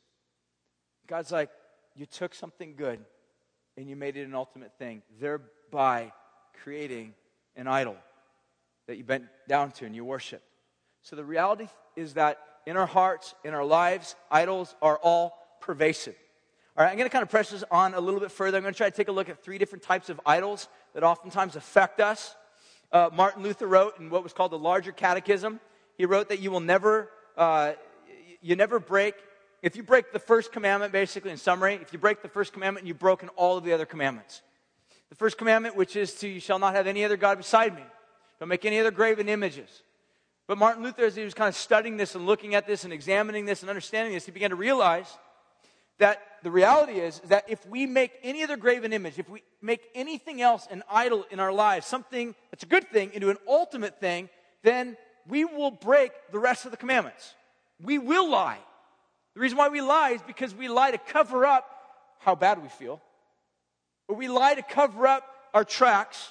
[1.06, 1.50] God's like,
[1.96, 3.00] you took something good
[3.76, 6.12] and you made it an ultimate thing, thereby
[6.62, 7.14] creating
[7.56, 7.96] an idol
[8.86, 10.42] that you bent down to and you worship.
[11.02, 16.16] So the reality is that in our hearts, in our lives, idols are all pervasive.
[16.78, 18.56] All right, I'm going to kind of press this on a little bit further.
[18.56, 21.02] I'm going to try to take a look at three different types of idols that
[21.02, 22.36] oftentimes affect us.
[22.92, 25.58] Uh, Martin Luther wrote in what was called the Larger Catechism,
[25.96, 27.72] he wrote that you will never, uh,
[28.40, 29.16] you never break,
[29.60, 32.86] if you break the first commandment, basically in summary, if you break the first commandment,
[32.86, 34.42] you've broken all of the other commandments.
[35.08, 37.82] The first commandment, which is to, you shall not have any other God beside me.
[38.38, 39.82] Don't make any other graven images.
[40.46, 42.92] But Martin Luther, as he was kind of studying this and looking at this and
[42.92, 45.18] examining this and understanding this, he began to realize
[45.98, 49.42] that the reality is, is that if we make any other graven image, if we
[49.60, 53.38] make anything else an idol in our lives, something that's a good thing into an
[53.48, 54.28] ultimate thing,
[54.62, 57.34] then we will break the rest of the commandments.
[57.82, 58.58] We will lie.
[59.34, 61.68] The reason why we lie is because we lie to cover up
[62.20, 63.00] how bad we feel,
[64.08, 66.30] or we lie to cover up our tracks,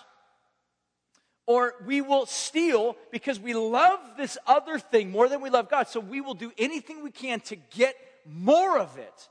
[1.45, 5.87] or we will steal because we love this other thing more than we love God.
[5.87, 9.29] So we will do anything we can to get more of it.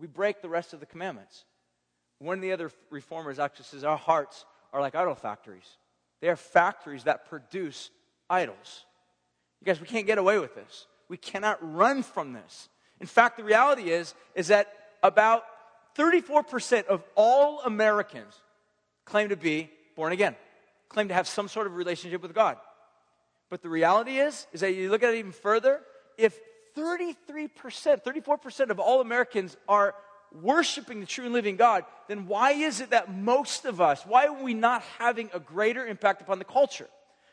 [0.00, 1.44] We break the rest of the commandments.
[2.18, 5.68] One of the other reformers actually says our hearts are like idol factories.
[6.20, 7.90] They are factories that produce
[8.30, 8.84] idols.
[9.60, 10.86] You guys, we can't get away with this.
[11.08, 12.68] We cannot run from this.
[13.00, 15.44] In fact, the reality is, is that about
[15.96, 18.34] 34% of all Americans
[19.04, 20.34] claim to be born again
[20.94, 22.56] claim to have some sort of relationship with God.
[23.50, 25.80] But the reality is, is that you look at it even further,
[26.16, 26.38] if
[26.76, 27.18] 33%,
[28.02, 29.94] 34% of all Americans are
[30.42, 34.26] worshiping the true and living God, then why is it that most of us, why
[34.26, 36.88] are we not having a greater impact upon the culture?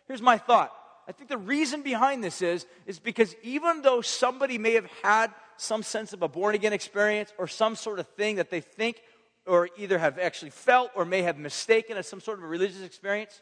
[0.08, 0.72] Here's my thought.
[1.08, 5.34] I think the reason behind this is, is because even though somebody may have had
[5.58, 9.02] some sense of a born again experience or some sort of thing that they think
[9.46, 12.82] or either have actually felt or may have mistaken as some sort of a religious
[12.82, 13.42] experience,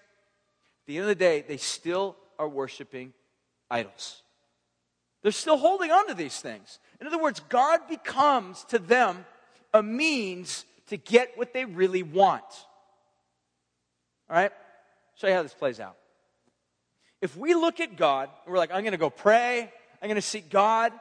[0.84, 3.14] At the end of the day, they still are worshiping
[3.70, 4.24] idols.
[5.22, 6.80] They're still holding on to these things.
[7.02, 9.26] In other words, God becomes to them
[9.74, 12.44] a means to get what they really want.
[14.30, 14.52] All right?
[15.16, 15.96] Show you how this plays out.
[17.22, 20.16] If we look at God and we're like, I'm going to go pray, I'm going
[20.16, 20.94] to seek God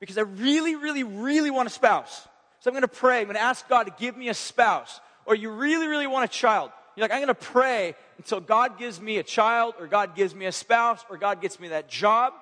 [0.00, 2.26] because I really, really, really want a spouse.
[2.60, 3.18] So I'm going to pray.
[3.18, 5.00] I'm going to ask God to give me a spouse.
[5.26, 6.70] Or you really, really want a child.
[6.96, 10.34] You're like, I'm going to pray until God gives me a child, or God gives
[10.34, 12.32] me a spouse, or God gets me that job.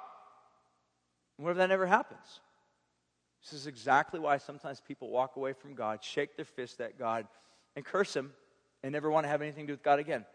[1.40, 2.40] And what if that never happens?
[3.42, 7.26] This is exactly why sometimes people walk away from God, shake their fist at God,
[7.74, 8.35] and curse Him,
[8.83, 10.26] and never want to have anything to do with God again.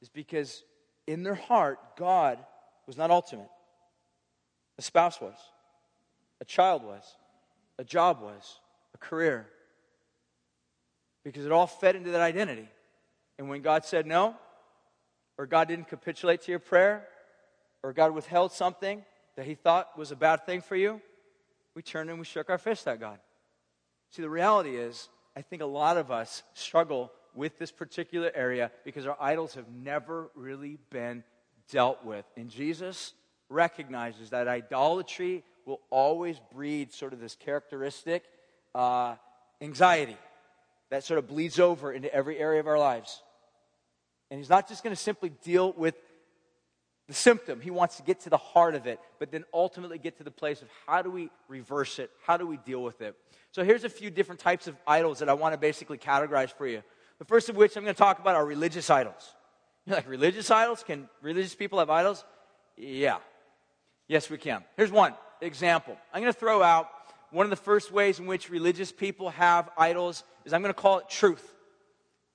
[0.00, 0.64] It's because
[1.06, 2.38] in their heart, God
[2.86, 3.50] was not ultimate.
[4.78, 5.36] A spouse was,
[6.40, 7.04] a child was,
[7.78, 8.58] a job was,
[8.94, 9.46] a career.
[11.24, 12.70] Because it all fed into that identity.
[13.38, 14.34] And when God said no,
[15.36, 17.06] or God didn't capitulate to your prayer,
[17.82, 19.04] or God withheld something
[19.36, 21.00] that He thought was a bad thing for you,
[21.74, 23.18] we turned and we shook our fist at God.
[24.10, 28.70] See, the reality is, I think a lot of us struggle with this particular area
[28.84, 31.24] because our idols have never really been
[31.70, 32.26] dealt with.
[32.36, 33.14] And Jesus
[33.48, 38.24] recognizes that idolatry will always breed sort of this characteristic
[38.74, 39.14] uh,
[39.60, 40.16] anxiety
[40.90, 43.22] that sort of bleeds over into every area of our lives.
[44.30, 45.94] And he's not just going to simply deal with
[47.08, 47.60] the symptom.
[47.60, 50.30] He wants to get to the heart of it, but then ultimately get to the
[50.30, 52.10] place of how do we reverse it?
[52.24, 53.16] How do we deal with it?
[53.50, 56.66] So here's a few different types of idols that I want to basically categorize for
[56.66, 56.82] you.
[57.18, 59.34] The first of which I'm going to talk about are religious idols.
[59.84, 60.82] You're like, religious idols?
[60.82, 62.24] Can religious people have idols?
[62.76, 63.18] Yeah.
[64.08, 64.64] Yes, we can.
[64.76, 65.96] Here's one example.
[66.12, 66.88] I'm going to throw out
[67.30, 70.80] one of the first ways in which religious people have idols is I'm going to
[70.80, 71.46] call it truth.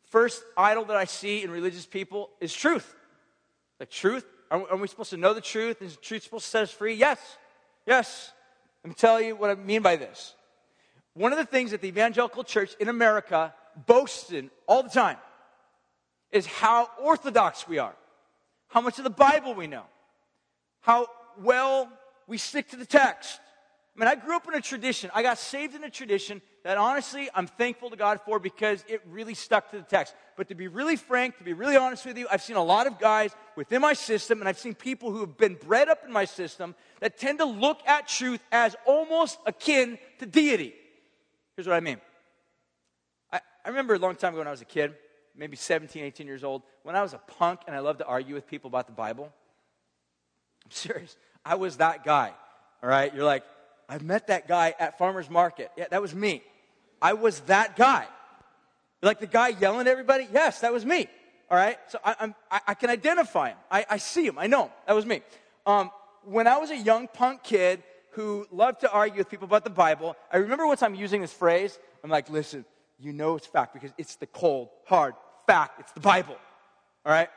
[0.09, 2.95] First idol that I see in religious people is truth.
[3.79, 4.25] The truth.
[4.49, 5.81] Are, we supposed to know the truth?
[5.81, 6.93] Is the truth supposed to set us free?
[6.93, 7.19] Yes.
[7.85, 8.31] Yes.
[8.83, 10.35] Let me tell you what I mean by this.
[11.13, 13.53] One of the things that the evangelical church in America
[13.85, 15.17] boasts in all the time
[16.31, 17.95] is how orthodox we are,
[18.67, 19.83] how much of the Bible we know,
[20.81, 21.07] how
[21.41, 21.89] well
[22.27, 23.39] we stick to the text.
[23.97, 25.09] I mean, I grew up in a tradition.
[25.15, 29.01] I got saved in a tradition that honestly I'm thankful to God for because it
[29.09, 30.13] really stuck to the text.
[30.35, 32.85] But to be really frank, to be really honest with you, I've seen a lot
[32.85, 36.11] of guys within my system, and I've seen people who have been bred up in
[36.11, 40.75] my system that tend to look at truth as almost akin to deity.
[41.55, 41.99] Here's what I mean
[43.33, 44.93] I I remember a long time ago when I was a kid,
[45.35, 48.35] maybe 17, 18 years old, when I was a punk and I loved to argue
[48.35, 49.33] with people about the Bible.
[50.65, 51.17] I'm serious.
[51.43, 52.31] I was that guy.
[52.83, 53.11] All right?
[53.15, 53.43] You're like,
[53.89, 55.71] I met that guy at farmer's market.
[55.77, 56.43] Yeah, that was me.
[57.01, 58.05] I was that guy.
[59.01, 60.27] Like the guy yelling at everybody?
[60.31, 61.07] Yes, that was me.
[61.49, 61.77] All right?
[61.89, 63.57] So I, I, I can identify him.
[63.71, 64.37] I, I, see him.
[64.37, 64.71] I know him.
[64.87, 65.21] That was me.
[65.65, 65.91] Um,
[66.23, 69.69] when I was a young punk kid who loved to argue with people about the
[69.69, 71.77] Bible, I remember once I'm using this phrase.
[72.03, 72.65] I'm like, listen,
[72.99, 75.13] you know it's fact because it's the cold, hard
[75.45, 75.79] fact.
[75.79, 76.35] It's the Bible.
[77.05, 77.29] All right?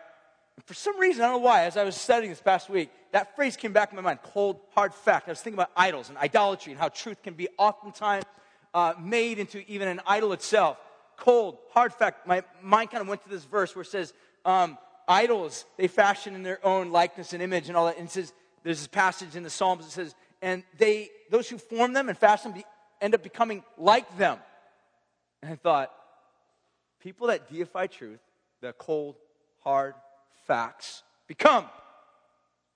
[0.66, 3.34] For some reason, I don't know why, as I was studying this past week, that
[3.36, 5.28] phrase came back in my mind cold, hard fact.
[5.28, 8.24] I was thinking about idols and idolatry and how truth can be oftentimes
[8.74, 10.78] uh, made into even an idol itself.
[11.16, 12.26] Cold, hard fact.
[12.26, 14.12] My mind kind of went to this verse where it says,
[14.44, 17.98] um, idols they fashion in their own likeness and image and all that.
[17.98, 21.58] And it says, there's this passage in the Psalms that says, and they, those who
[21.58, 22.62] form them and fashion them
[23.00, 24.38] end up becoming like them.
[25.42, 25.90] And I thought,
[27.00, 28.20] people that deify truth,
[28.60, 29.16] the cold,
[29.60, 29.94] hard
[30.50, 31.64] facts, become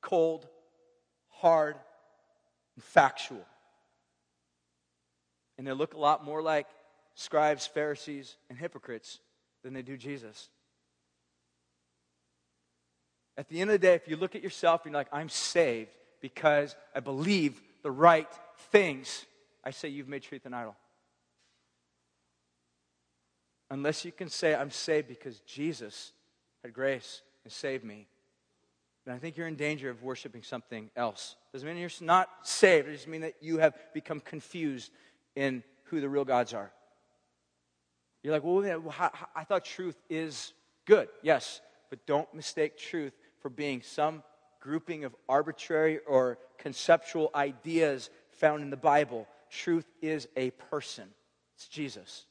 [0.01, 0.47] cold,
[1.29, 1.75] hard,
[2.77, 3.45] and factual.
[5.59, 6.69] And they look a lot more like
[7.17, 9.19] scribes, Pharisees, and hypocrites
[9.65, 10.51] than they do Jesus.
[13.37, 15.29] At the end of the day, if you look at yourself and you're like, I'm
[15.29, 18.29] saved because I believe the right
[18.71, 19.27] things,
[19.65, 20.77] I say you've made truth an idol
[23.69, 26.13] unless you can say, I'm saved because Jesus
[26.63, 28.09] had grace and saved me,
[29.05, 31.37] then I think you're in danger of worshiping something else.
[31.53, 34.91] Doesn't mean you're not saved, it just means that you have become confused
[35.37, 36.73] in who the real gods are.
[38.23, 40.55] You're like, well, I thought truth is
[40.87, 41.09] good.
[41.23, 44.23] Yes, but don't mistake truth for being some
[44.61, 49.29] grouping of arbitrary or conceptual ideas found in the Bible.
[49.51, 51.05] Truth is a person,
[51.55, 52.25] it's Jesus.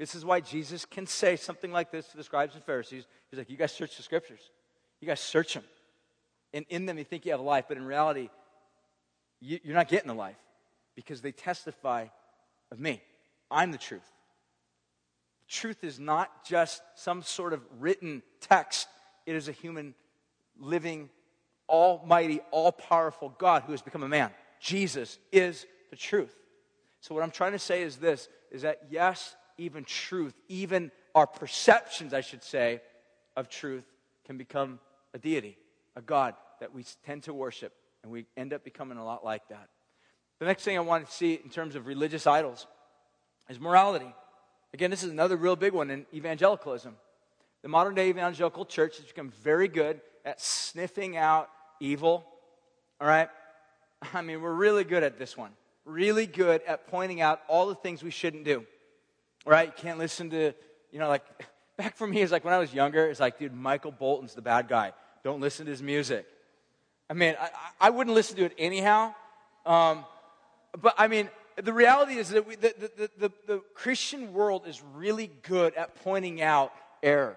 [0.00, 3.04] This is why Jesus can say something like this to the scribes and Pharisees.
[3.30, 4.40] He's like, You guys search the scriptures,
[4.98, 5.64] you guys search them.
[6.54, 8.30] And in them, you think you have life, but in reality,
[9.40, 10.38] you're not getting a life
[10.96, 12.06] because they testify
[12.72, 13.02] of me.
[13.50, 14.10] I'm the truth.
[15.46, 18.88] Truth is not just some sort of written text,
[19.26, 19.94] it is a human
[20.58, 21.10] living,
[21.68, 24.30] almighty, all powerful God who has become a man.
[24.60, 26.34] Jesus is the truth.
[27.00, 31.26] So, what I'm trying to say is this is that yes, even truth, even our
[31.26, 32.80] perceptions, I should say,
[33.36, 33.84] of truth
[34.24, 34.78] can become
[35.14, 35.56] a deity,
[35.96, 39.48] a God that we tend to worship, and we end up becoming a lot like
[39.48, 39.68] that.
[40.38, 42.66] The next thing I want to see in terms of religious idols
[43.48, 44.12] is morality.
[44.72, 46.96] Again, this is another real big one in evangelicalism.
[47.62, 51.50] The modern day evangelical church has become very good at sniffing out
[51.80, 52.24] evil.
[53.00, 53.28] All right?
[54.14, 55.50] I mean, we're really good at this one.
[55.84, 58.64] Really good at pointing out all the things we shouldn't do.
[59.46, 59.68] Right?
[59.68, 60.52] You can't listen to,
[60.92, 61.24] you know, like,
[61.76, 64.42] back for me, it's like when I was younger, it's like, dude, Michael Bolton's the
[64.42, 64.92] bad guy.
[65.24, 66.26] Don't listen to his music.
[67.08, 69.14] I mean, I, I wouldn't listen to it anyhow.
[69.66, 70.04] Um,
[70.80, 74.82] but I mean, the reality is that we, the, the, the, the Christian world is
[74.94, 76.72] really good at pointing out
[77.02, 77.36] error.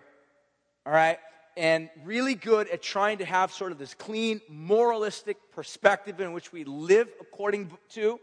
[0.86, 1.20] All right?
[1.56, 6.52] And really good at trying to have sort of this clean, moralistic perspective in which
[6.52, 8.20] we live according to.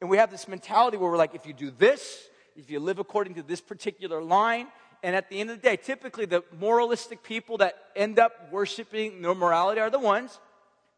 [0.00, 2.98] And we have this mentality where we're like, if you do this, if you live
[2.98, 4.68] according to this particular line,
[5.02, 9.20] and at the end of the day, typically the moralistic people that end up worshiping
[9.20, 10.38] no morality are the ones.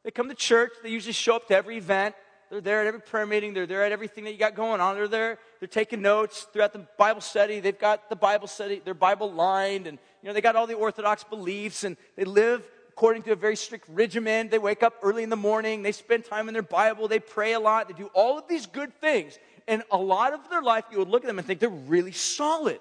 [0.04, 2.14] They come to church, they usually show up to every event,
[2.50, 3.54] they're there at every prayer meeting.
[3.54, 4.94] They're there at everything that you got going on.
[4.94, 5.38] They're there.
[5.58, 7.60] They're taking notes throughout the Bible study.
[7.60, 10.74] They've got the Bible study, their Bible lined, and you know they got all the
[10.74, 14.48] Orthodox beliefs, and they live according to a very strict regimen.
[14.48, 15.82] They wake up early in the morning.
[15.82, 17.08] They spend time in their Bible.
[17.08, 17.88] They pray a lot.
[17.88, 19.38] They do all of these good things,
[19.68, 22.12] and a lot of their life, you would look at them and think they're really
[22.12, 22.80] solid.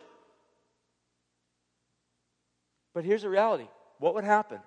[2.94, 3.68] But here's the reality:
[4.00, 4.60] what would happen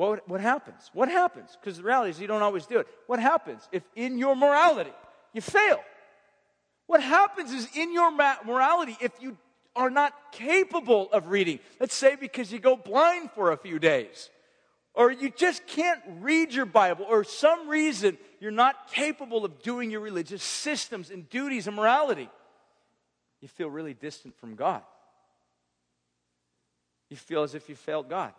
[0.00, 0.90] what, what happens?
[0.94, 1.58] What happens?
[1.60, 2.88] Because the reality is you don't always do it.
[3.06, 4.92] What happens if in your morality
[5.32, 5.80] you fail?
[6.86, 9.36] What happens is in your morality if you
[9.76, 14.30] are not capable of reading, let's say because you go blind for a few days,
[14.94, 19.90] or you just can't read your Bible, or some reason you're not capable of doing
[19.90, 22.28] your religious systems and duties and morality,
[23.40, 24.82] you feel really distant from God.
[27.10, 28.32] You feel as if you failed God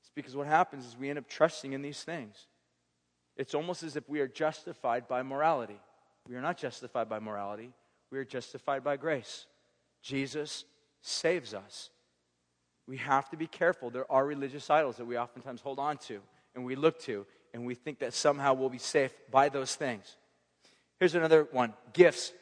[0.00, 2.46] It's because what happens is we end up trusting in these things.
[3.36, 5.78] It's almost as if we are justified by morality.
[6.28, 7.70] We are not justified by morality,
[8.10, 9.46] we are justified by grace.
[10.02, 10.64] Jesus
[11.00, 11.90] saves us.
[12.86, 13.90] We have to be careful.
[13.90, 16.20] There are religious idols that we oftentimes hold on to
[16.54, 20.16] and we look to, and we think that somehow we'll be safe by those things.
[20.98, 22.32] Here's another one gifts.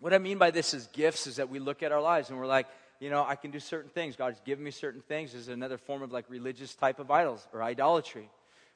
[0.00, 2.38] What I mean by this is gifts is that we look at our lives and
[2.38, 2.66] we're like,
[3.00, 4.16] you know, I can do certain things.
[4.16, 7.62] God's given me certain things is another form of like religious type of idols or
[7.62, 8.28] idolatry.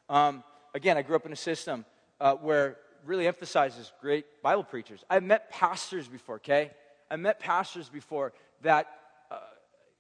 [0.08, 0.42] Um,
[0.74, 1.84] again, I grew up in a system
[2.20, 5.04] uh, where really emphasizes great Bible preachers.
[5.08, 6.70] I've met pastors before, okay?
[7.10, 8.88] I met pastors before that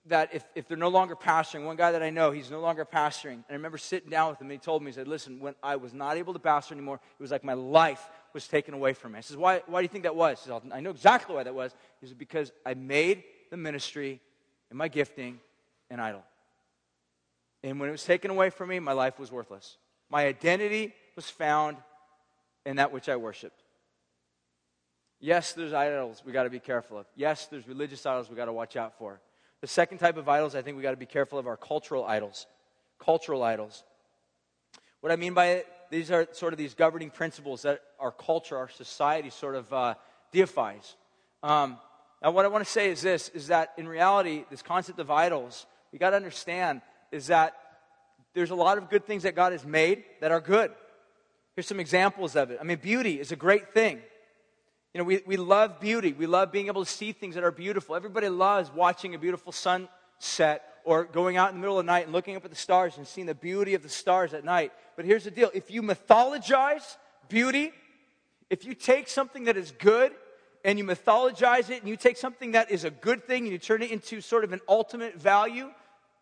[0.06, 2.84] that if, if they're no longer pastoring, one guy that I know, he's no longer
[2.84, 3.32] pastoring.
[3.32, 5.54] And I remember sitting down with him, and he told me, he said, Listen, when
[5.62, 8.94] I was not able to pastor anymore, it was like my life was taken away
[8.94, 9.18] from me.
[9.18, 10.40] I says, Why, why do you think that was?
[10.40, 11.74] He says, I know exactly why that was.
[12.00, 14.20] He said, Because I made the ministry
[14.70, 15.40] and my gifting
[15.90, 16.22] an idol.
[17.62, 19.76] And when it was taken away from me, my life was worthless.
[20.10, 21.76] My identity was found
[22.64, 23.62] in that which I worshiped.
[25.20, 27.06] Yes, there's idols we got to be careful of.
[27.16, 29.20] Yes, there's religious idols we got to watch out for.
[29.60, 32.04] The second type of idols I think we got to be careful of are cultural
[32.04, 32.46] idols.
[32.98, 33.82] Cultural idols.
[35.00, 38.56] What I mean by it, these are sort of these governing principles that our culture,
[38.56, 39.94] our society sort of uh,
[40.32, 40.96] deifies.
[41.42, 41.78] Um,
[42.22, 45.10] now, what I want to say is this is that in reality, this concept of
[45.10, 46.82] idols, we got to understand
[47.12, 47.54] is that
[48.34, 50.72] there's a lot of good things that God has made that are good.
[51.54, 52.58] Here's some examples of it.
[52.60, 54.00] I mean, beauty is a great thing.
[54.94, 56.12] You know, we, we love beauty.
[56.12, 57.94] We love being able to see things that are beautiful.
[57.94, 62.04] Everybody loves watching a beautiful sunset or going out in the middle of the night
[62.04, 64.72] and looking up at the stars and seeing the beauty of the stars at night.
[64.96, 66.96] But here's the deal if you mythologize
[67.28, 67.72] beauty,
[68.48, 70.12] if you take something that is good
[70.64, 73.58] and you mythologize it and you take something that is a good thing and you
[73.58, 75.68] turn it into sort of an ultimate value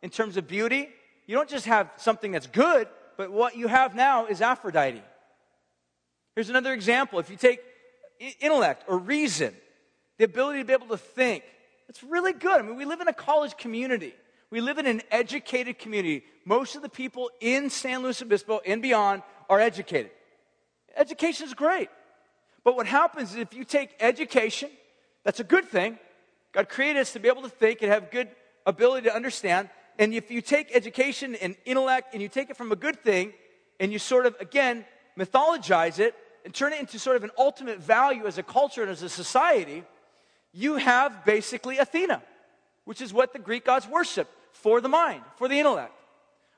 [0.02, 0.88] in terms of beauty,
[1.26, 5.02] you don't just have something that's good, but what you have now is Aphrodite.
[6.34, 7.18] Here's another example.
[7.18, 7.60] If you take
[8.40, 9.54] intellect or reason,
[10.18, 11.44] the ability to be able to think,
[11.88, 12.58] it's really good.
[12.58, 14.14] I mean, we live in a college community.
[14.50, 16.24] We live in an educated community.
[16.44, 20.10] Most of the people in San Luis Obispo and beyond are educated.
[20.96, 21.88] Education is great.
[22.64, 24.70] But what happens is if you take education,
[25.24, 25.98] that's a good thing.
[26.52, 28.28] God created us to be able to think and have good
[28.64, 29.68] ability to understand.
[29.98, 33.32] And if you take education and intellect and you take it from a good thing
[33.78, 34.84] and you sort of, again,
[35.18, 36.14] mythologize it
[36.46, 39.08] and turn it into sort of an ultimate value as a culture and as a
[39.08, 39.82] society,
[40.52, 42.22] you have basically Athena,
[42.84, 45.92] which is what the Greek gods worship for the mind, for the intellect.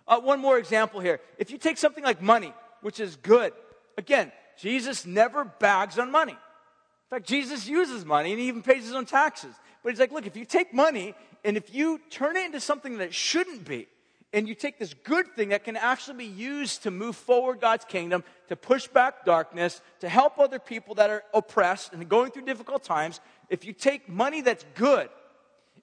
[0.06, 1.20] Uh, one more example here.
[1.38, 3.54] If you take something like money, which is good,
[3.96, 6.32] again, Jesus never bags on money.
[6.32, 9.54] In fact, Jesus uses money and he even pays his own taxes.
[9.82, 11.14] But he's like, look, if you take money
[11.44, 13.86] and if you turn it into something that it shouldn't be,
[14.32, 17.84] and you take this good thing that can actually be used to move forward God's
[17.84, 22.44] kingdom, to push back darkness, to help other people that are oppressed and going through
[22.44, 25.08] difficult times, if you take money that's good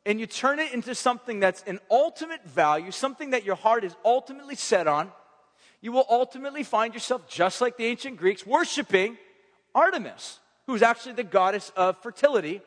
[0.06, 3.96] and you turn it into something that's an ultimate value, something that your heart is
[4.06, 5.12] ultimately set on,
[5.82, 9.18] you will ultimately find yourself just like the ancient Greeks worshiping
[9.74, 12.62] Artemis, who's actually the goddess of fertility.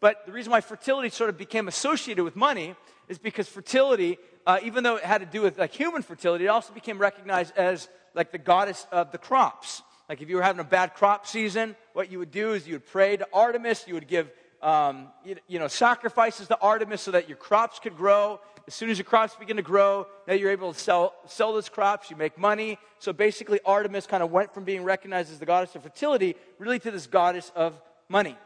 [0.00, 2.74] But the reason why fertility sort of became associated with money
[3.08, 6.48] is because fertility, uh, even though it had to do with like human fertility, it
[6.48, 9.82] also became recognized as like the goddess of the crops.
[10.08, 12.74] Like if you were having a bad crop season, what you would do is you
[12.74, 14.30] would pray to Artemis, you would give
[14.62, 18.40] um, you, you, know, sacrifices to Artemis so that your crops could grow.
[18.66, 21.68] As soon as your crops begin to grow, now you're able to sell, sell those
[21.68, 22.78] crops, you make money.
[22.98, 26.78] So basically, Artemis kind of went from being recognized as the goddess of fertility really
[26.80, 27.78] to this goddess of
[28.08, 28.36] money.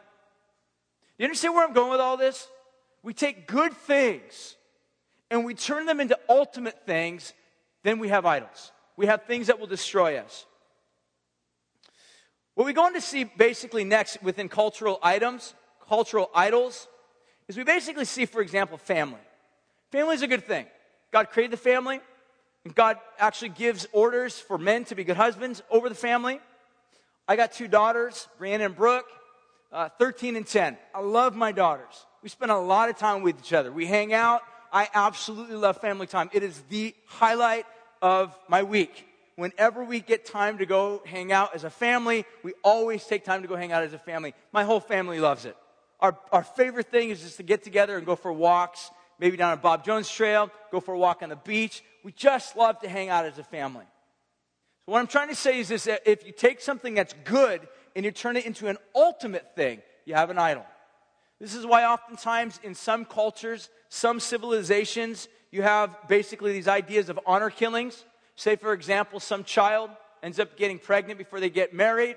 [1.18, 2.48] You understand where I'm going with all this?
[3.02, 4.56] We take good things
[5.30, 7.32] and we turn them into ultimate things,
[7.82, 8.72] then we have idols.
[8.96, 10.46] We have things that will destroy us.
[12.54, 15.54] What we go on to see basically next within cultural items
[15.90, 16.86] cultural idols
[17.48, 19.18] is we basically see, for example, family.
[19.90, 20.66] Family is a good thing.
[21.10, 22.00] God created the family,
[22.64, 26.38] and God actually gives orders for men to be good husbands over the family.
[27.26, 29.08] I got two daughters, Brianna and Brooke,
[29.72, 30.78] uh, 13 and 10.
[30.94, 32.06] I love my daughters.
[32.22, 33.72] We spend a lot of time with each other.
[33.72, 34.42] We hang out.
[34.72, 36.30] I absolutely love family time.
[36.32, 37.66] It is the highlight
[38.02, 39.06] of my week.
[39.36, 43.42] Whenever we get time to go hang out as a family, we always take time
[43.42, 44.34] to go hang out as a family.
[44.52, 45.56] My whole family loves it.
[46.00, 49.52] Our, our favorite thing is just to get together and go for walks, maybe down
[49.52, 51.82] a Bob Jones Trail, go for a walk on the beach.
[52.04, 53.84] We just love to hang out as a family.
[54.86, 57.66] So, what I'm trying to say is this that if you take something that's good
[57.94, 60.64] and you turn it into an ultimate thing, you have an idol.
[61.40, 67.18] This is why, oftentimes, in some cultures, some civilizations, you have basically these ideas of
[67.26, 68.04] honor killings.
[68.36, 69.90] Say, for example, some child
[70.22, 72.16] ends up getting pregnant before they get married,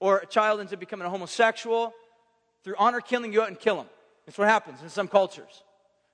[0.00, 1.94] or a child ends up becoming a homosexual,
[2.64, 3.86] through honor killing, you out and kill them.
[4.26, 5.62] That's what happens in some cultures.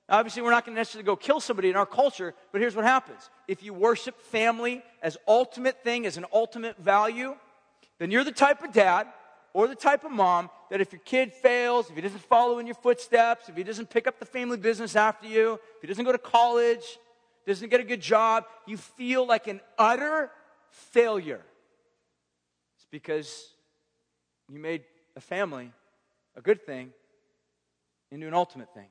[0.07, 2.75] Now, obviously, we're not going to necessarily go kill somebody in our culture, but here's
[2.75, 3.29] what happens.
[3.47, 7.35] If you worship family as ultimate thing, as an ultimate value,
[7.97, 9.07] then you're the type of dad
[9.53, 12.65] or the type of mom that if your kid fails, if he doesn't follow in
[12.65, 16.03] your footsteps, if he doesn't pick up the family business after you, if he doesn't
[16.03, 16.97] go to college,
[17.45, 20.31] doesn't get a good job, you feel like an utter
[20.71, 21.41] failure.
[22.77, 23.49] It's because
[24.49, 24.83] you made
[25.15, 25.71] a family
[26.35, 26.91] a good thing
[28.11, 28.87] into an ultimate thing.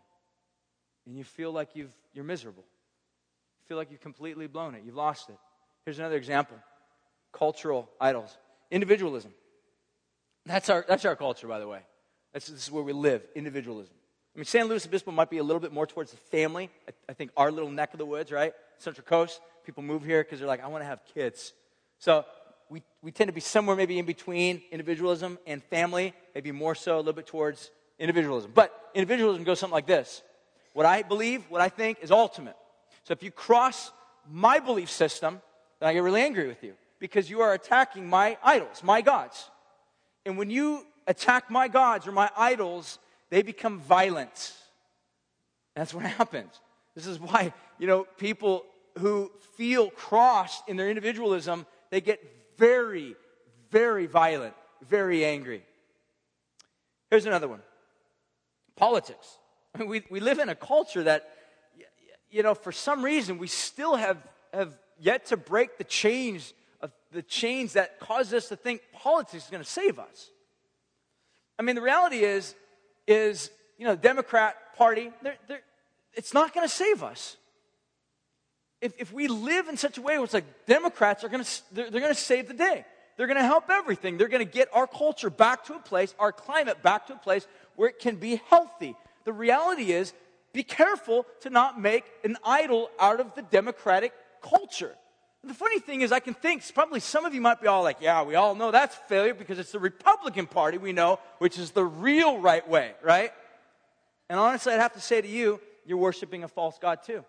[1.07, 2.65] And you feel like you've, you're miserable.
[3.61, 4.83] You feel like you've completely blown it.
[4.85, 5.39] You've lost it.
[5.85, 6.57] Here's another example
[7.33, 8.37] cultural idols,
[8.71, 9.33] individualism.
[10.47, 11.80] That's our, that's our culture, by the way.
[12.32, 13.95] That's, this is where we live individualism.
[14.34, 16.70] I mean, San Luis Obispo might be a little bit more towards the family.
[16.88, 18.55] I, I think our little neck of the woods, right?
[18.78, 19.40] Central Coast.
[19.64, 21.53] People move here because they're like, I want to have kids.
[21.99, 22.24] So
[22.68, 26.97] we, we tend to be somewhere maybe in between individualism and family, maybe more so
[26.97, 28.51] a little bit towards individualism.
[28.55, 30.22] But individualism goes something like this
[30.72, 32.57] What I believe, what I think is ultimate.
[33.05, 33.93] So if you cross
[34.28, 35.43] my belief system,
[35.78, 39.51] then I get really angry with you because you are attacking my idols, my gods.
[40.25, 42.99] And when you attack my gods or my idols,
[43.31, 44.53] they become violent.
[45.75, 46.61] That's what happens.
[46.95, 48.64] This is why, you know, people
[48.99, 52.20] who feel crossed in their individualism, they get
[52.59, 53.16] very,
[53.70, 54.55] very violent,
[54.89, 55.62] very angry.
[57.11, 57.62] Here's another one
[58.77, 59.39] politics.
[59.75, 61.31] I mean, we, we live in a culture that,
[62.31, 64.18] you know, for some reason, we still have,
[64.53, 66.53] have yet to break the chains
[67.13, 70.31] the chains that cause us to think politics is going to save us.
[71.59, 72.55] I mean, the reality is,
[73.07, 75.63] is you know, the Democrat Party, they're, they're,
[76.15, 77.37] it's not going to save us
[78.83, 81.51] if, if we live in such a way where it's like Democrats are going to,
[81.73, 82.85] they're, they're going to save the day.
[83.17, 84.19] They're going to help everything.
[84.19, 87.19] They're going to get our culture back to a place, our climate back to a
[87.19, 87.47] place
[87.77, 88.97] where it can be healthy.
[89.25, 90.13] The reality is,
[90.53, 94.95] be careful to not make an idol out of the democratic culture.
[95.45, 97.99] The funny thing is, I can think probably some of you might be all like,
[98.01, 101.72] yeah, we all know that's failure because it's the Republican Party we know, which is
[101.72, 103.32] the real right way, right?
[104.30, 107.24] And honestly, I'd have to say to you, you're worshiping a false God too.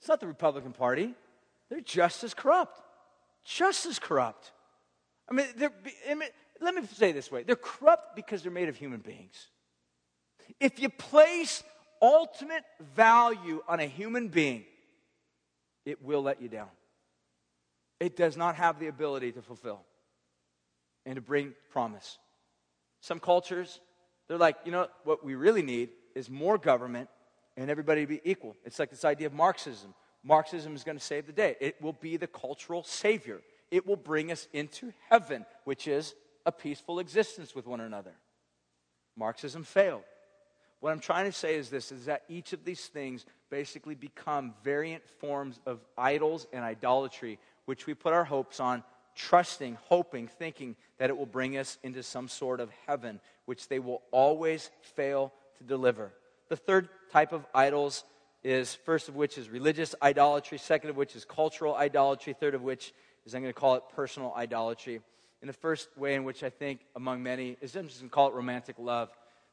[0.00, 1.14] It's not the Republican Party.
[1.68, 2.80] They're just as corrupt.
[3.44, 4.52] Just as corrupt.
[5.30, 5.46] I mean,
[6.10, 6.28] I mean,
[6.60, 9.48] let me say this way they're corrupt because they're made of human beings.
[10.58, 11.62] If you place
[12.00, 12.64] ultimate
[12.94, 14.64] value on a human being,
[15.84, 16.68] it will let you down.
[18.00, 19.80] It does not have the ability to fulfill
[21.06, 22.18] and to bring promise.
[23.00, 23.80] Some cultures,
[24.28, 27.08] they're like, you know, what we really need is more government
[27.56, 28.56] and everybody to be equal.
[28.64, 29.94] It's like this idea of Marxism.
[30.24, 31.56] Marxism is going to save the day.
[31.60, 33.40] It will be the cultural savior.
[33.70, 36.14] It will bring us into heaven, which is
[36.46, 38.12] a peaceful existence with one another.
[39.16, 40.02] Marxism failed.
[40.80, 44.54] What I'm trying to say is this is that each of these things basically become
[44.64, 48.82] variant forms of idols and idolatry, which we put our hopes on,
[49.14, 53.78] trusting, hoping, thinking that it will bring us into some sort of heaven, which they
[53.78, 56.10] will always fail to deliver.
[56.48, 58.04] The third type of idols
[58.42, 62.62] is first of which is religious idolatry, second of which is cultural idolatry, third of
[62.62, 62.94] which
[63.26, 65.02] is I'm going to call it personal idolatry.
[65.42, 68.14] And the first way in which I think among many is I'm just going to
[68.14, 69.10] call it romantic love.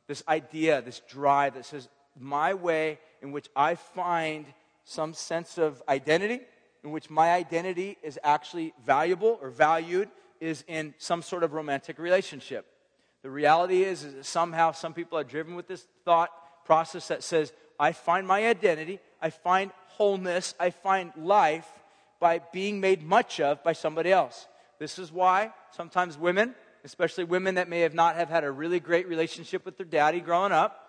[0.08, 4.45] This idea, this drive that says, my way in which I find
[4.84, 6.41] some sense of identity,
[6.84, 10.09] in which my identity is actually valuable or valued,
[10.39, 12.65] is in some sort of romantic relationship.
[13.22, 16.30] The reality is, is that somehow some people are driven with this thought
[16.65, 21.67] process that says, I find my identity, I find wholeness, I find life
[22.20, 24.47] by being made much of by somebody else.
[24.78, 28.80] This is why sometimes women, especially women that may have not have had a really
[28.80, 30.86] great relationship with their daddy growing up,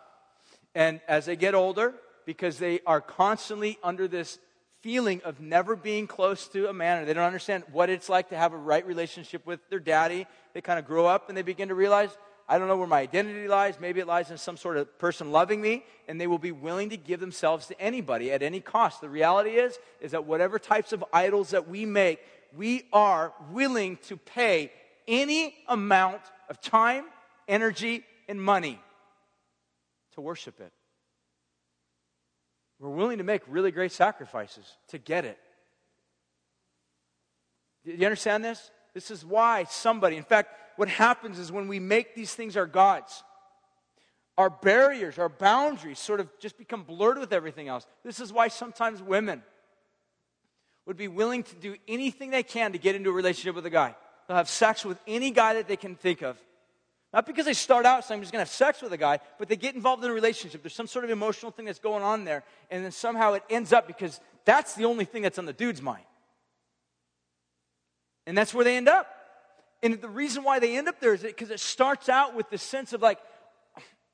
[0.75, 1.95] and as they get older,
[2.27, 4.39] because they are constantly under this
[4.81, 8.31] feeling of never being close to a man, or they don't understand what it's like
[8.31, 11.43] to have a right relationship with their daddy, they kind of grow up and they
[11.43, 12.11] begin to realize,
[12.49, 13.79] I don't know where my identity lies.
[13.79, 16.91] Maybe it lies in some sort of person loving me, and they will be willing
[16.91, 19.01] to give themselves to anybody at any cost.
[19.01, 22.21] The reality is, is that whatever types of idols that we make,
[22.57, 24.73] we are willing to pay
[25.07, 27.05] any amount of time,
[27.47, 28.81] energy, and money
[30.15, 30.73] to worship it.
[32.81, 35.39] We're willing to make really great sacrifices to get it.
[37.85, 38.71] Do you understand this?
[38.95, 42.67] This is why somebody, in fact, what happens is when we make these things our
[42.67, 43.23] gods,
[44.39, 47.87] our barriers, our boundaries sort of just become blurred with everything else.
[48.03, 49.43] This is why sometimes women
[50.87, 53.71] would be willing to do anything they can to get into a relationship with a
[53.71, 53.95] guy.
[54.27, 56.39] They'll have sex with any guy that they can think of.
[57.13, 59.19] Not because they start out saying, I'm just going to have sex with a guy,
[59.39, 60.63] but they get involved in a relationship.
[60.63, 63.73] There's some sort of emotional thing that's going on there, and then somehow it ends
[63.73, 66.05] up because that's the only thing that's on the dude's mind.
[68.27, 69.09] And that's where they end up.
[69.83, 72.59] And the reason why they end up there is because it starts out with the
[72.59, 73.19] sense of like,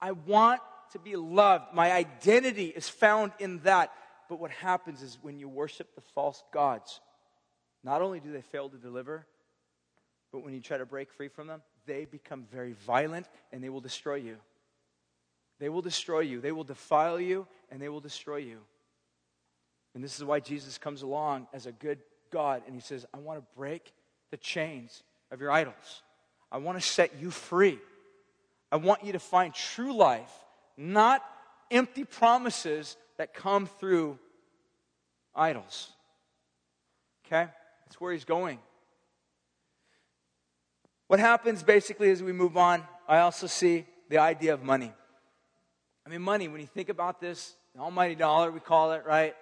[0.01, 0.61] I want
[0.93, 1.75] to be loved.
[1.75, 3.93] My identity is found in that.
[4.29, 7.01] But what happens is when you worship the false gods,
[7.85, 9.27] not only do they fail to deliver,
[10.33, 13.69] but when you try to break free from them, they become very violent and they
[13.69, 14.37] will destroy you.
[15.59, 16.41] They will destroy you.
[16.41, 18.59] They will defile you and they will destroy you.
[19.95, 21.99] And this is why Jesus comes along as a good
[22.31, 23.93] God and he says, I want to break
[24.31, 26.03] the chains of your idols.
[26.53, 27.79] I want to set you free.
[28.71, 30.33] I want you to find true life,
[30.77, 31.25] not
[31.71, 34.19] empty promises that come through
[35.35, 35.89] idols.
[37.27, 37.51] Okay?
[37.85, 38.59] That's where he's going.
[41.09, 44.93] What happens basically as we move on, I also see the idea of money.
[46.05, 49.35] I mean, money, when you think about this, the almighty dollar, we call it, right?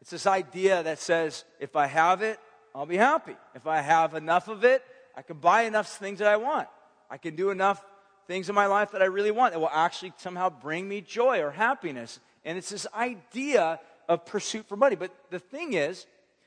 [0.00, 2.38] It's this idea that says, if I have it,
[2.74, 3.36] I'll be happy.
[3.54, 4.82] If I have enough of it,
[5.16, 6.68] I can buy enough things that I want.
[7.10, 7.84] I can do enough
[8.28, 11.40] things in my life that I really want that will actually somehow bring me joy
[11.40, 12.20] or happiness.
[12.44, 14.94] And it's this idea of pursuit for money.
[14.94, 16.06] But the thing is,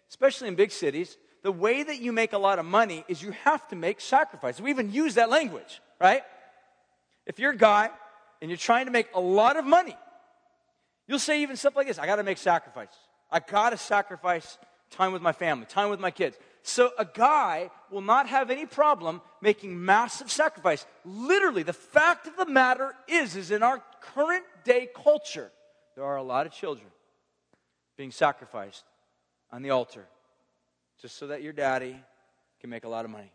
[0.09, 3.32] especially in big cities, the way that you make a lot of money is you
[3.44, 4.62] have to make sacrifices.
[4.62, 6.22] We even use that language, right?
[7.26, 7.89] If you're a guy
[8.42, 9.96] and you're trying to make a lot of money,
[11.08, 12.96] you'll say even stuff like this I got to make sacrifices.
[13.32, 14.58] I got to sacrifice
[14.92, 16.38] time with my family, time with my kids.
[16.64, 20.86] So a guy will not have any problem making massive sacrifice.
[21.06, 25.52] Literally, the fact of the matter is, is in our current day culture,
[25.96, 26.88] there are a lot of children
[27.98, 28.84] being sacrificed
[29.52, 30.06] on the altar
[31.02, 31.95] just so that your daddy
[32.60, 33.32] can make a lot of money.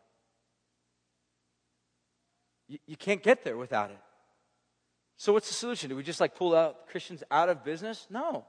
[2.68, 3.98] You, you can't get there without it.
[5.16, 5.88] So what's the solution?
[5.88, 8.06] Do we just like pull out Christians out of business?
[8.10, 8.44] No.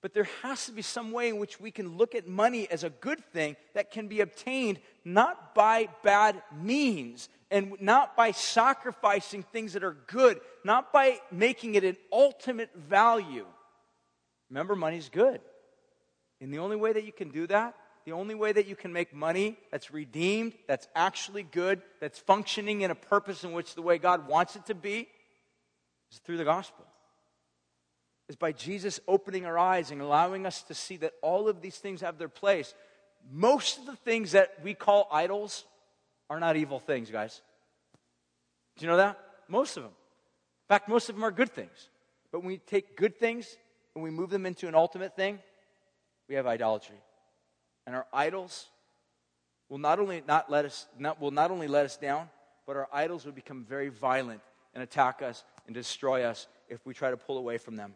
[0.00, 2.84] But there has to be some way in which we can look at money as
[2.84, 9.42] a good thing that can be obtained not by bad means and not by sacrificing
[9.42, 13.46] things that are good, not by making it an ultimate value.
[14.50, 15.40] Remember, money's good.
[16.40, 17.74] And the only way that you can do that,
[18.08, 22.80] the only way that you can make money that's redeemed, that's actually good, that's functioning
[22.80, 25.06] in a purpose in which the way God wants it to be,
[26.10, 26.86] is through the gospel.
[28.30, 31.76] is by Jesus opening our eyes and allowing us to see that all of these
[31.76, 32.72] things have their place.
[33.30, 35.66] Most of the things that we call idols
[36.30, 37.42] are not evil things, guys.
[38.78, 39.18] Do you know that?
[39.48, 39.92] Most of them.
[39.92, 41.90] In fact, most of them are good things.
[42.32, 43.58] But when we take good things
[43.94, 45.40] and we move them into an ultimate thing,
[46.26, 46.96] we have idolatry.
[47.88, 48.66] And our idols
[49.70, 52.28] will not only not let us not, will not only let us down,
[52.66, 54.42] but our idols will become very violent
[54.74, 57.94] and attack us and destroy us if we try to pull away from them.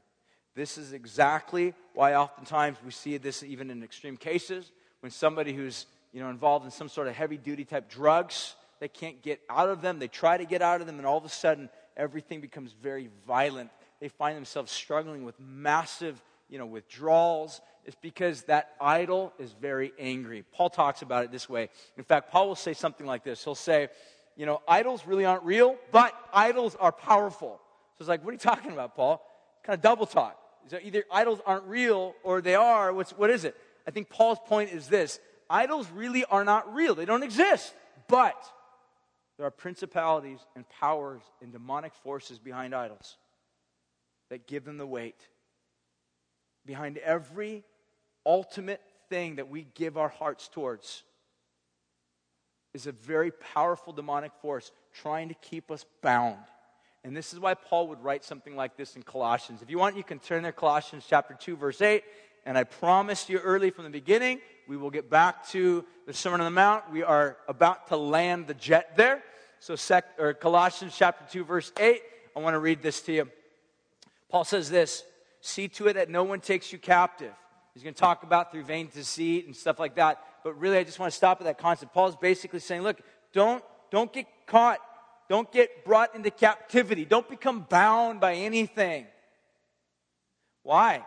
[0.55, 5.85] This is exactly why oftentimes we see this even in extreme cases when somebody who's
[6.11, 9.69] you know, involved in some sort of heavy duty type drugs, they can't get out
[9.69, 9.99] of them.
[9.99, 11.69] They try to get out of them, and all of a sudden,
[11.99, 13.69] everything becomes very violent.
[14.01, 16.23] They find themselves struggling with massive
[16.53, 17.63] you know, withdrawals.
[17.87, 20.45] It's because that idol is very angry.
[20.53, 21.71] Paul talks about it this way.
[21.97, 23.43] In fact, Paul will say something like this.
[23.43, 23.89] He'll say,
[24.37, 27.59] you know, idols really aren't real, but idols are powerful.
[27.97, 29.27] So it's like, what are you talking about, Paul?
[29.65, 30.39] Kind of double talk.
[30.69, 32.93] So either idols aren't real or they are.
[32.93, 33.57] What's, what is it?
[33.89, 37.75] I think Paul's point is this idols really are not real, they don't exist.
[38.09, 38.37] But
[39.39, 43.17] there are principalities and powers and demonic forces behind idols
[44.29, 45.17] that give them the weight.
[46.65, 47.65] Behind every
[48.25, 51.03] ultimate thing that we give our hearts towards
[52.73, 56.39] is a very powerful demonic force trying to keep us bound.
[57.05, 59.61] And this is why Paul would write something like this in Colossians.
[59.61, 62.05] If you want, you can turn to Colossians chapter 2, verse 8.
[62.47, 66.41] And I promised you early from the beginning, we will get back to the Sermon
[66.41, 66.91] on the Mount.
[66.91, 69.23] We are about to land the jet there.
[69.59, 70.05] So, sec,
[70.41, 72.01] Colossians chapter 2, verse 8,
[72.37, 73.29] I want to read this to you.
[74.29, 75.05] Paul says this
[75.43, 77.33] See to it that no one takes you captive.
[77.75, 80.19] He's going to talk about through vain deceit and stuff like that.
[80.43, 81.93] But really, I just want to stop at that concept.
[81.93, 83.01] Paul's basically saying, look,
[83.33, 84.81] don't, don't get caught
[85.33, 87.07] don't get brought into captivity.
[87.07, 89.07] Don't become bound by anything.
[90.63, 91.07] Why?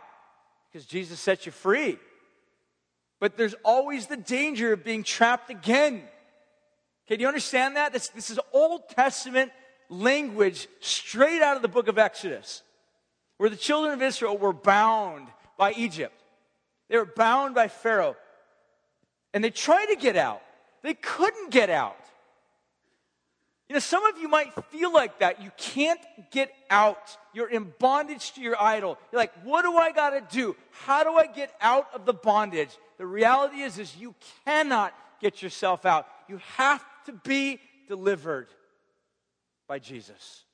[0.68, 1.96] Because Jesus set you free.
[3.20, 6.02] But there's always the danger of being trapped again.
[7.06, 7.92] Okay, do you understand that?
[7.92, 9.52] This, this is Old Testament
[9.88, 12.62] language straight out of the book of Exodus,
[13.38, 16.22] where the children of Israel were bound by Egypt.
[16.88, 18.16] They were bound by Pharaoh.
[19.34, 20.42] And they tried to get out.
[20.82, 21.96] They couldn't get out.
[23.68, 25.42] You know, some of you might feel like that.
[25.42, 27.16] You can't get out.
[27.34, 28.96] You're in bondage to your idol.
[29.10, 30.54] You're like, what do I got to do?
[30.70, 32.70] How do I get out of the bondage?
[32.98, 34.14] The reality is, is you
[34.44, 36.06] cannot get yourself out.
[36.28, 38.48] You have to be delivered
[39.66, 40.44] by Jesus.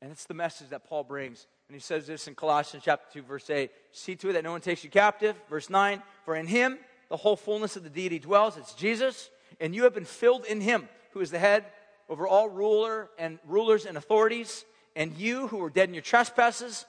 [0.00, 1.46] And it's the message that Paul brings.
[1.68, 3.70] And he says this in Colossians chapter 2, verse 8.
[3.92, 5.36] See to it that no one takes you captive.
[5.50, 6.02] Verse 9.
[6.24, 6.78] For in him
[7.10, 8.56] the whole fullness of the deity dwells.
[8.56, 9.30] It's Jesus.
[9.60, 11.66] And you have been filled in him, who is the head
[12.08, 14.64] over all ruler and rulers and authorities,
[14.96, 16.86] and you who were dead in your trespasses.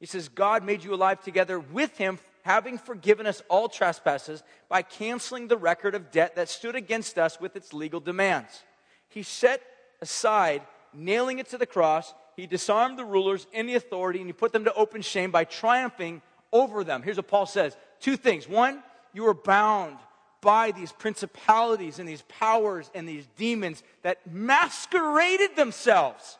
[0.00, 4.82] He says, God made you alive together with him, having forgiven us all trespasses by
[4.82, 8.62] canceling the record of debt that stood against us with its legal demands.
[9.08, 9.62] He set
[10.00, 10.62] aside,
[10.92, 12.14] nailing it to the cross.
[12.36, 15.44] He disarmed the rulers and the authority, and he put them to open shame by
[15.44, 16.22] triumphing
[16.52, 17.02] over them.
[17.02, 18.48] Here's what Paul says two things.
[18.48, 18.82] One,
[19.12, 19.98] you are bound
[20.40, 26.38] by these principalities and these powers and these demons that masqueraded themselves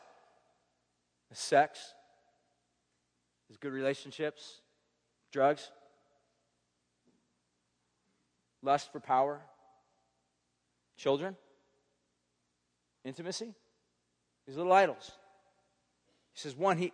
[1.35, 1.93] sex,
[3.49, 4.61] as good relationships,
[5.31, 5.69] drugs,
[8.61, 9.41] lust for power,
[10.97, 11.35] children,
[13.03, 13.53] intimacy,
[14.47, 15.11] these little idols.
[16.35, 16.91] He says, one, he,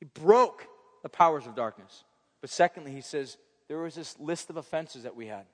[0.00, 0.66] he broke
[1.02, 2.04] the powers of darkness.
[2.40, 3.38] But secondly, he says,
[3.68, 5.46] there was this list of offenses that we had.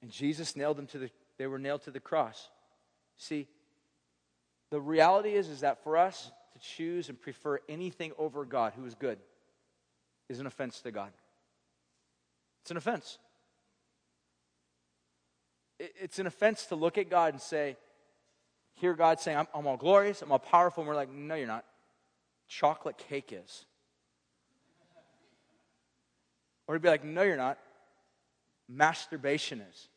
[0.00, 2.48] And Jesus nailed them to the, they were nailed to the cross.
[3.16, 3.48] See,
[4.70, 8.86] the reality is, is that for us to choose and prefer anything over God who
[8.86, 9.18] is good
[10.28, 11.10] is an offense to God.
[12.62, 13.18] It's an offense.
[15.80, 17.76] It's an offense to look at God and say,
[18.80, 21.46] hear God saying, I'm, I'm all glorious, I'm all powerful, and we're like, no, you're
[21.46, 21.64] not.
[22.48, 23.64] Chocolate cake is.
[26.66, 27.58] Or he'd be like, no, you're not
[28.68, 29.88] masturbation is.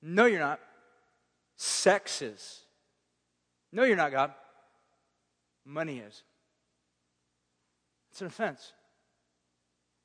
[0.00, 0.60] No, you're not.
[1.56, 2.60] Sex is.
[3.72, 4.32] No, you're not, God.
[5.64, 6.22] Money is.
[8.10, 8.72] It's an offense.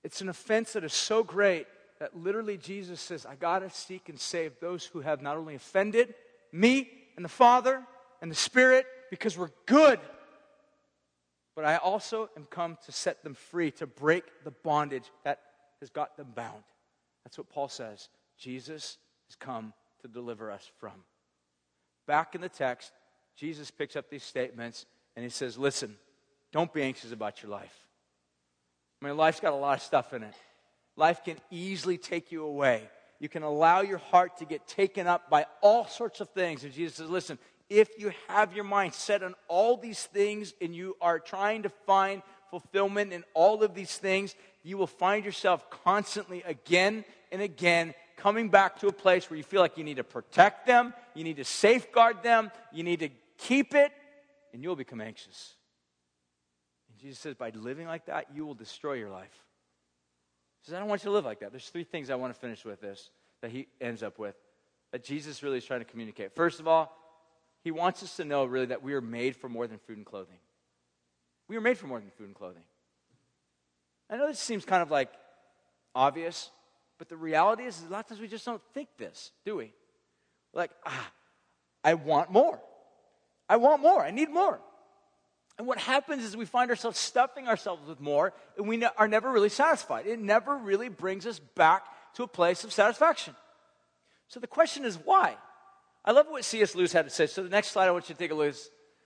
[0.03, 1.67] It's an offense that is so great
[1.99, 5.55] that literally Jesus says, I got to seek and save those who have not only
[5.55, 6.13] offended
[6.51, 7.81] me and the Father
[8.21, 9.99] and the Spirit because we're good,
[11.55, 15.41] but I also am come to set them free, to break the bondage that
[15.79, 16.63] has got them bound.
[17.23, 18.09] That's what Paul says.
[18.37, 18.97] Jesus
[19.27, 20.93] has come to deliver us from.
[22.07, 22.91] Back in the text,
[23.35, 24.85] Jesus picks up these statements
[25.15, 25.95] and he says, Listen,
[26.51, 27.73] don't be anxious about your life.
[29.01, 30.33] I mean, life's got a lot of stuff in it.
[30.95, 32.89] Life can easily take you away.
[33.19, 36.63] You can allow your heart to get taken up by all sorts of things.
[36.63, 37.37] And Jesus says, listen,
[37.69, 41.69] if you have your mind set on all these things and you are trying to
[41.69, 47.93] find fulfillment in all of these things, you will find yourself constantly again and again
[48.17, 51.23] coming back to a place where you feel like you need to protect them, you
[51.23, 53.91] need to safeguard them, you need to keep it,
[54.53, 55.55] and you'll become anxious.
[56.89, 59.43] And Jesus says, by living like that, you will destroy your life.
[60.65, 61.51] He says, I don't want you to live like that.
[61.51, 63.11] There's three things I want to finish with this
[63.41, 64.35] that he ends up with
[64.91, 66.33] that Jesus really is trying to communicate.
[66.33, 66.91] First of all,
[67.63, 70.05] he wants us to know really that we are made for more than food and
[70.05, 70.37] clothing.
[71.47, 72.63] We are made for more than food and clothing.
[74.09, 75.09] I know this seems kind of like
[75.93, 76.49] obvious,
[76.97, 79.71] but the reality is, a lot of times we just don't think this, do we?
[80.51, 81.11] Like, ah,
[81.83, 82.59] I want more.
[83.47, 84.01] I want more.
[84.01, 84.59] I need more.
[85.57, 89.31] And what happens is we find ourselves stuffing ourselves with more, and we are never
[89.31, 90.05] really satisfied.
[90.05, 91.85] It never really brings us back
[92.15, 93.35] to a place of satisfaction.
[94.27, 95.35] So the question is why?
[96.03, 96.75] I love what C.S.
[96.75, 97.25] Lewis had to say.
[97.27, 98.55] So the next slide, I want you to take a look.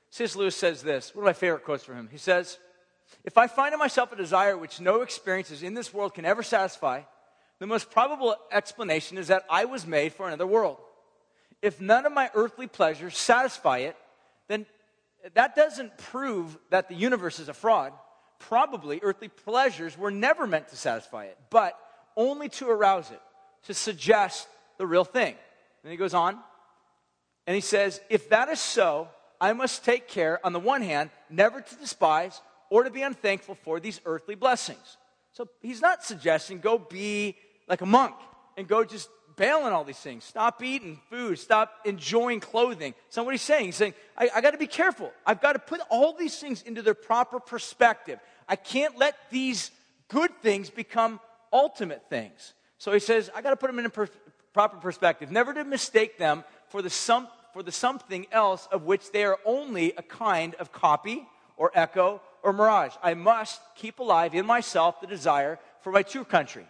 [0.09, 0.35] C.S.
[0.35, 1.13] Lewis says this.
[1.13, 2.09] One of my favorite quotes from him.
[2.11, 2.57] He says,
[3.23, 6.41] If I find in myself a desire which no experiences in this world can ever
[6.41, 7.01] satisfy,
[7.59, 10.77] the most probable explanation is that I was made for another world.
[11.61, 13.95] If none of my earthly pleasures satisfy it,
[14.47, 14.65] then
[15.33, 17.93] that doesn't prove that the universe is a fraud.
[18.39, 21.77] Probably earthly pleasures were never meant to satisfy it, but
[22.15, 23.21] only to arouse it,
[23.63, 24.47] to suggest
[24.77, 25.35] the real thing.
[25.83, 26.37] And he goes on,
[27.47, 29.09] and he says, If that is so,
[29.41, 33.55] I must take care, on the one hand, never to despise or to be unthankful
[33.55, 34.97] for these earthly blessings.
[35.31, 37.35] So he's not suggesting go be
[37.67, 38.15] like a monk
[38.57, 39.09] and go just
[39.39, 40.25] bail on all these things.
[40.25, 41.39] Stop eating food.
[41.39, 42.93] Stop enjoying clothing.
[43.09, 45.11] So what he's saying, he's saying, I, I got to be careful.
[45.25, 48.19] I've got to put all these things into their proper perspective.
[48.47, 49.71] I can't let these
[50.09, 51.21] good things become
[51.53, 52.53] ultimate things.
[52.77, 54.09] So he says, I got to put them in a per-
[54.53, 55.31] proper perspective.
[55.31, 59.39] Never to mistake them for the, some, for the something else of which they are
[59.45, 61.25] only a kind of copy
[61.55, 62.93] or echo or mirage.
[63.01, 66.65] I must keep alive in myself the desire for my true country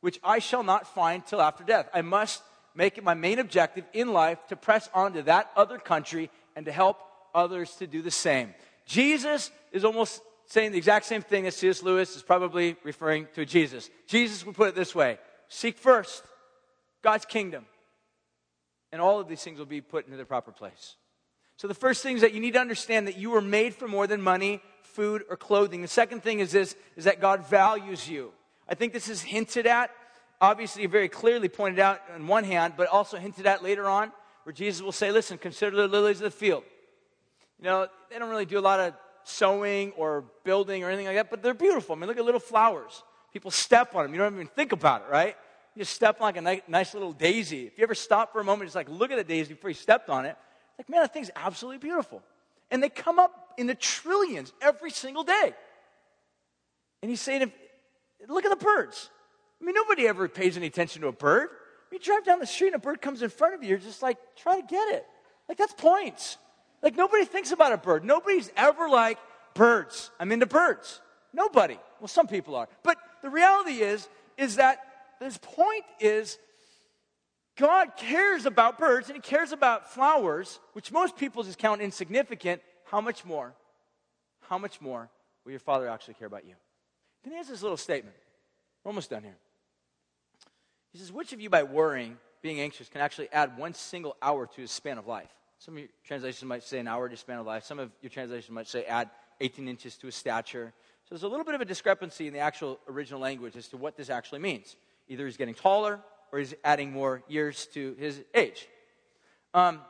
[0.00, 1.88] which I shall not find till after death.
[1.92, 2.42] I must
[2.74, 6.66] make it my main objective in life to press on to that other country and
[6.66, 6.98] to help
[7.34, 8.54] others to do the same.
[8.86, 11.82] Jesus is almost saying the exact same thing as C.S.
[11.82, 13.90] Lewis is probably referring to Jesus.
[14.06, 15.18] Jesus would put it this way
[15.48, 16.22] Seek first
[17.02, 17.66] God's kingdom,
[18.92, 20.96] and all of these things will be put into their proper place.
[21.56, 23.88] So, the first thing is that you need to understand that you were made for
[23.88, 25.82] more than money, food, or clothing.
[25.82, 28.32] The second thing is this is that God values you.
[28.68, 29.90] I think this is hinted at,
[30.40, 34.12] obviously, very clearly pointed out on one hand, but also hinted at later on,
[34.44, 36.64] where Jesus will say, Listen, consider the lilies of the field.
[37.58, 38.94] You know, they don't really do a lot of
[39.24, 41.94] sowing or building or anything like that, but they're beautiful.
[41.94, 43.02] I mean, look at little flowers.
[43.32, 44.14] People step on them.
[44.14, 45.36] You don't even think about it, right?
[45.74, 47.66] You just step on like a nice, nice little daisy.
[47.66, 49.74] If you ever stop for a moment, just like look at the daisy before you
[49.74, 50.36] stepped on it,
[50.78, 52.22] like, man, that thing's absolutely beautiful.
[52.70, 55.54] And they come up in the trillions every single day.
[57.02, 57.50] And he's saying, if,
[58.28, 59.10] Look at the birds.
[59.60, 61.48] I mean, nobody ever pays any attention to a bird.
[61.92, 64.02] You drive down the street and a bird comes in front of you, you're just
[64.02, 65.06] like, try to get it.
[65.48, 66.36] Like, that's points.
[66.82, 68.04] Like, nobody thinks about a bird.
[68.04, 69.18] Nobody's ever like,
[69.54, 70.10] birds.
[70.20, 71.00] I'm into birds.
[71.32, 71.78] Nobody.
[72.00, 72.68] Well, some people are.
[72.82, 74.78] But the reality is, is that
[75.20, 76.38] this point is
[77.56, 82.60] God cares about birds and He cares about flowers, which most people just count insignificant.
[82.84, 83.54] How much more?
[84.42, 85.08] How much more
[85.44, 86.54] will your Father actually care about you?
[87.26, 88.14] Then he has this little statement.
[88.84, 89.34] We're almost done here.
[90.92, 94.46] He says, Which of you, by worrying, being anxious, can actually add one single hour
[94.46, 95.28] to his span of life?
[95.58, 97.64] Some of your translations might say an hour to span of life.
[97.64, 99.10] Some of your translations might say add
[99.40, 100.72] 18 inches to his stature.
[101.02, 103.76] So there's a little bit of a discrepancy in the actual original language as to
[103.76, 104.76] what this actually means.
[105.08, 105.98] Either he's getting taller
[106.30, 108.68] or he's adding more years to his age.
[109.52, 109.80] Um,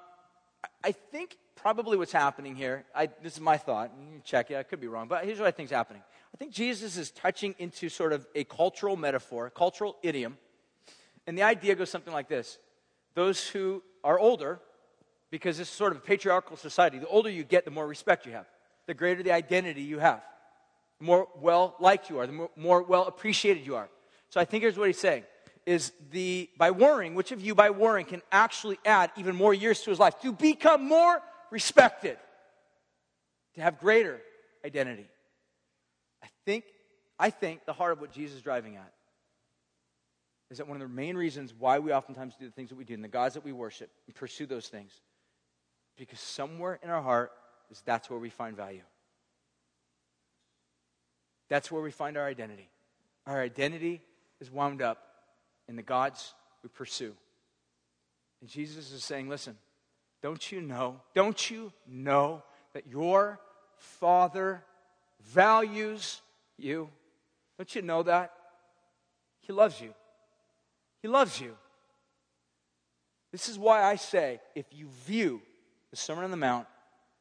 [0.82, 4.63] I think probably what's happening here, I, this is my thought, you check it, I
[4.63, 6.03] could be wrong, but here's what I think is happening.
[6.33, 10.37] I think Jesus is touching into sort of a cultural metaphor, cultural idiom.
[11.27, 12.59] And the idea goes something like this
[13.15, 14.61] Those who are older,
[15.31, 18.27] because this is sort of a patriarchal society, the older you get, the more respect
[18.27, 18.47] you have,
[18.87, 20.23] the greater the identity you have,
[20.99, 23.89] the more well liked you are, the more, more well appreciated you are.
[24.29, 25.25] So I think here's what he's saying
[25.65, 29.81] is the by worrying, which of you by worrying can actually add even more years
[29.83, 32.18] to his life to become more respected,
[33.55, 34.20] to have greater
[34.64, 35.09] identity.
[36.22, 36.64] I think,
[37.18, 38.92] I think the heart of what Jesus is driving at
[40.51, 42.84] is that one of the main reasons why we oftentimes do the things that we
[42.84, 44.92] do and the gods that we worship and pursue those things,
[45.97, 47.32] because somewhere in our heart
[47.70, 48.82] is that's where we find value.
[51.49, 52.68] That's where we find our identity.
[53.26, 54.03] Our identity
[54.40, 54.99] is wound up
[55.68, 57.14] in the gods we pursue.
[58.40, 59.57] And Jesus is saying, listen,
[60.27, 61.01] don't you know?
[61.14, 63.39] Don't you know that your
[63.77, 64.64] Father
[65.20, 66.20] values
[66.59, 66.89] you?
[67.57, 68.33] Don't you know that?
[69.43, 69.95] He loves you.
[71.01, 71.57] He loves you.
[73.31, 75.43] This is why I say if you view
[75.93, 76.66] the Sermon on the Mount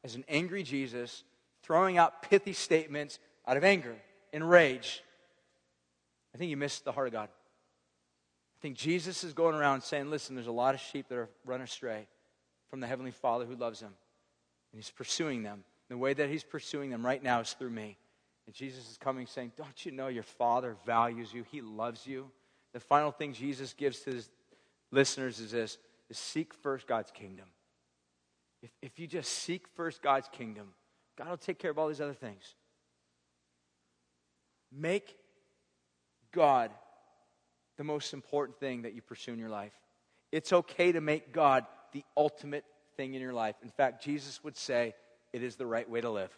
[0.02, 1.22] as an angry Jesus
[1.62, 3.94] throwing out pithy statements out of anger
[4.32, 5.04] and rage,
[6.34, 7.28] I think you missed the heart of God.
[7.28, 11.28] I think Jesus is going around saying, listen, there's a lot of sheep that are
[11.44, 12.08] run astray
[12.76, 13.94] from the Heavenly Father who loves them.
[14.70, 15.64] And He's pursuing them.
[15.88, 17.96] The way that He's pursuing them right now is through me.
[18.44, 21.42] And Jesus is coming saying, Don't you know your Father values you?
[21.50, 22.30] He loves you.
[22.74, 24.28] The final thing Jesus gives to his
[24.92, 25.78] listeners is this
[26.10, 27.46] is seek first God's kingdom.
[28.62, 30.74] If, if you just seek first God's kingdom,
[31.16, 32.56] God will take care of all these other things.
[34.70, 35.16] Make
[36.30, 36.70] God
[37.78, 39.72] the most important thing that you pursue in your life.
[40.30, 41.64] It's okay to make God
[41.96, 42.64] the ultimate
[42.96, 43.56] thing in your life.
[43.62, 44.94] In fact, Jesus would say
[45.32, 46.30] it is the right way to live.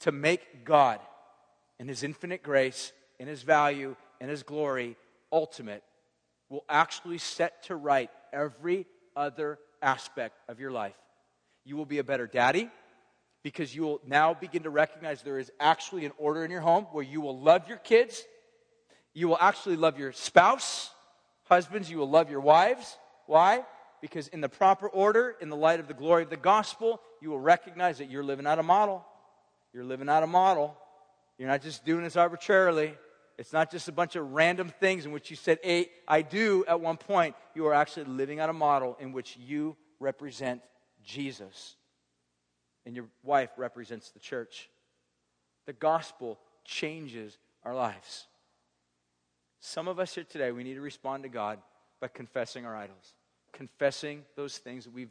[0.00, 0.98] To make God
[1.78, 4.96] and His infinite grace and His value and His glory
[5.30, 5.82] ultimate
[6.48, 10.96] will actually set to right every other aspect of your life.
[11.66, 12.70] You will be a better daddy
[13.42, 16.84] because you will now begin to recognize there is actually an order in your home
[16.92, 18.24] where you will love your kids
[19.14, 20.90] you will actually love your spouse.
[21.44, 22.96] Husbands, you will love your wives.
[23.26, 23.64] Why?
[24.00, 27.30] Because in the proper order, in the light of the glory of the gospel, you
[27.30, 29.04] will recognize that you're living out a model.
[29.72, 30.76] You're living out a model.
[31.38, 32.94] You're not just doing this arbitrarily.
[33.38, 36.64] It's not just a bunch of random things in which you said, hey, I do
[36.68, 37.34] at one point.
[37.54, 40.60] You are actually living out a model in which you represent
[41.02, 41.76] Jesus.
[42.84, 44.68] And your wife represents the church.
[45.66, 48.26] The gospel changes our lives.
[49.60, 51.58] Some of us here today, we need to respond to God
[52.00, 53.14] by confessing our idols,
[53.52, 55.10] confessing those things that we've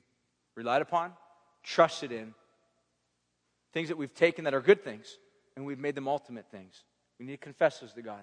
[0.55, 1.13] relied upon,
[1.63, 2.33] trusted in,
[3.73, 5.17] things that we've taken that are good things,
[5.55, 6.83] and we've made them ultimate things.
[7.19, 8.21] We need to confess those to God.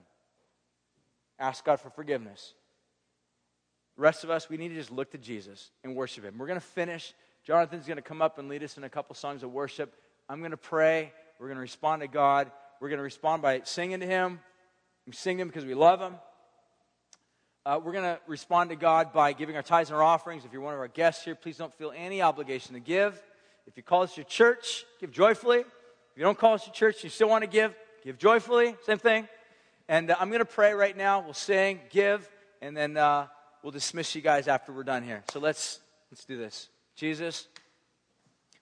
[1.38, 2.54] Ask God for forgiveness.
[3.96, 6.38] The rest of us, we need to just look to Jesus and worship Him.
[6.38, 7.14] We're going to finish.
[7.44, 9.94] Jonathan's going to come up and lead us in a couple songs of worship.
[10.28, 11.12] I'm going to pray.
[11.38, 12.50] We're going to respond to God.
[12.80, 14.40] We're going to respond by singing to Him,
[15.06, 16.16] we sing Him because we love them.
[17.66, 20.44] Uh, we're going to respond to God by giving our tithes and our offerings.
[20.44, 23.20] If you're one of our guests here, please don't feel any obligation to give.
[23.66, 25.58] If you call us your church, give joyfully.
[25.58, 25.66] If
[26.14, 28.76] you don't call us your church, you still want to give, give joyfully.
[28.84, 29.26] Same thing.
[29.88, 31.18] And uh, I'm going to pray right now.
[31.18, 32.30] We'll sing, give,
[32.62, 33.26] and then uh,
[33.64, 35.24] we'll dismiss you guys after we're done here.
[35.32, 35.80] So let's
[36.12, 36.68] let's do this.
[36.94, 37.48] Jesus,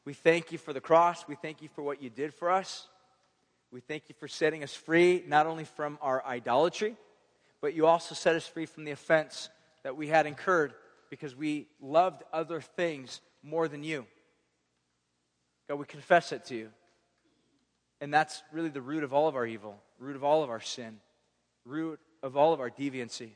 [0.06, 1.28] we thank you for the cross.
[1.28, 2.88] We thank you for what you did for us.
[3.70, 6.96] We thank you for setting us free, not only from our idolatry,
[7.64, 9.48] but you also set us free from the offense
[9.84, 10.74] that we had incurred
[11.08, 14.04] because we loved other things more than you.
[15.66, 16.68] God, we confess it to you.
[18.02, 20.60] And that's really the root of all of our evil, root of all of our
[20.60, 20.98] sin,
[21.64, 23.30] root of all of our deviancy.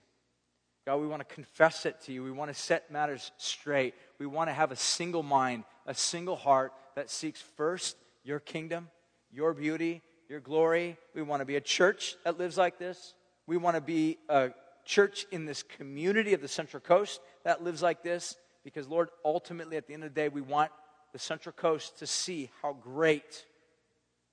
[0.84, 2.22] God, we want to confess it to you.
[2.22, 3.94] We want to set matters straight.
[4.18, 8.88] We want to have a single mind, a single heart that seeks first your kingdom,
[9.32, 10.98] your beauty, your glory.
[11.14, 13.14] We want to be a church that lives like this.
[13.48, 14.50] We want to be a
[14.84, 19.78] church in this community of the Central Coast that lives like this because, Lord, ultimately,
[19.78, 20.70] at the end of the day, we want
[21.14, 23.46] the Central Coast to see how great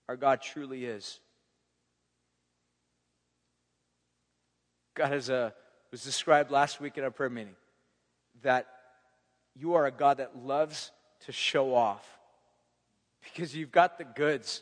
[0.10, 1.22] our God truly is.
[4.96, 5.54] God has a,
[5.92, 7.56] was described last week in our prayer meeting
[8.44, 8.68] that
[9.56, 10.92] you are a God that loves
[11.26, 12.06] to show off
[13.24, 14.62] because you've got the goods.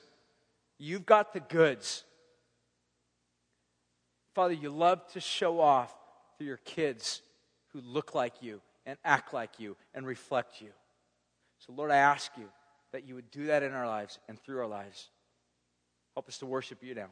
[0.77, 2.03] You've got the goods.
[4.33, 5.93] Father, you love to show off
[6.39, 7.21] to your kids
[7.71, 10.69] who look like you and act like you and reflect you.
[11.59, 12.49] So, Lord, I ask you
[12.91, 15.09] that you would do that in our lives and through our lives.
[16.15, 17.09] Help us to worship you now.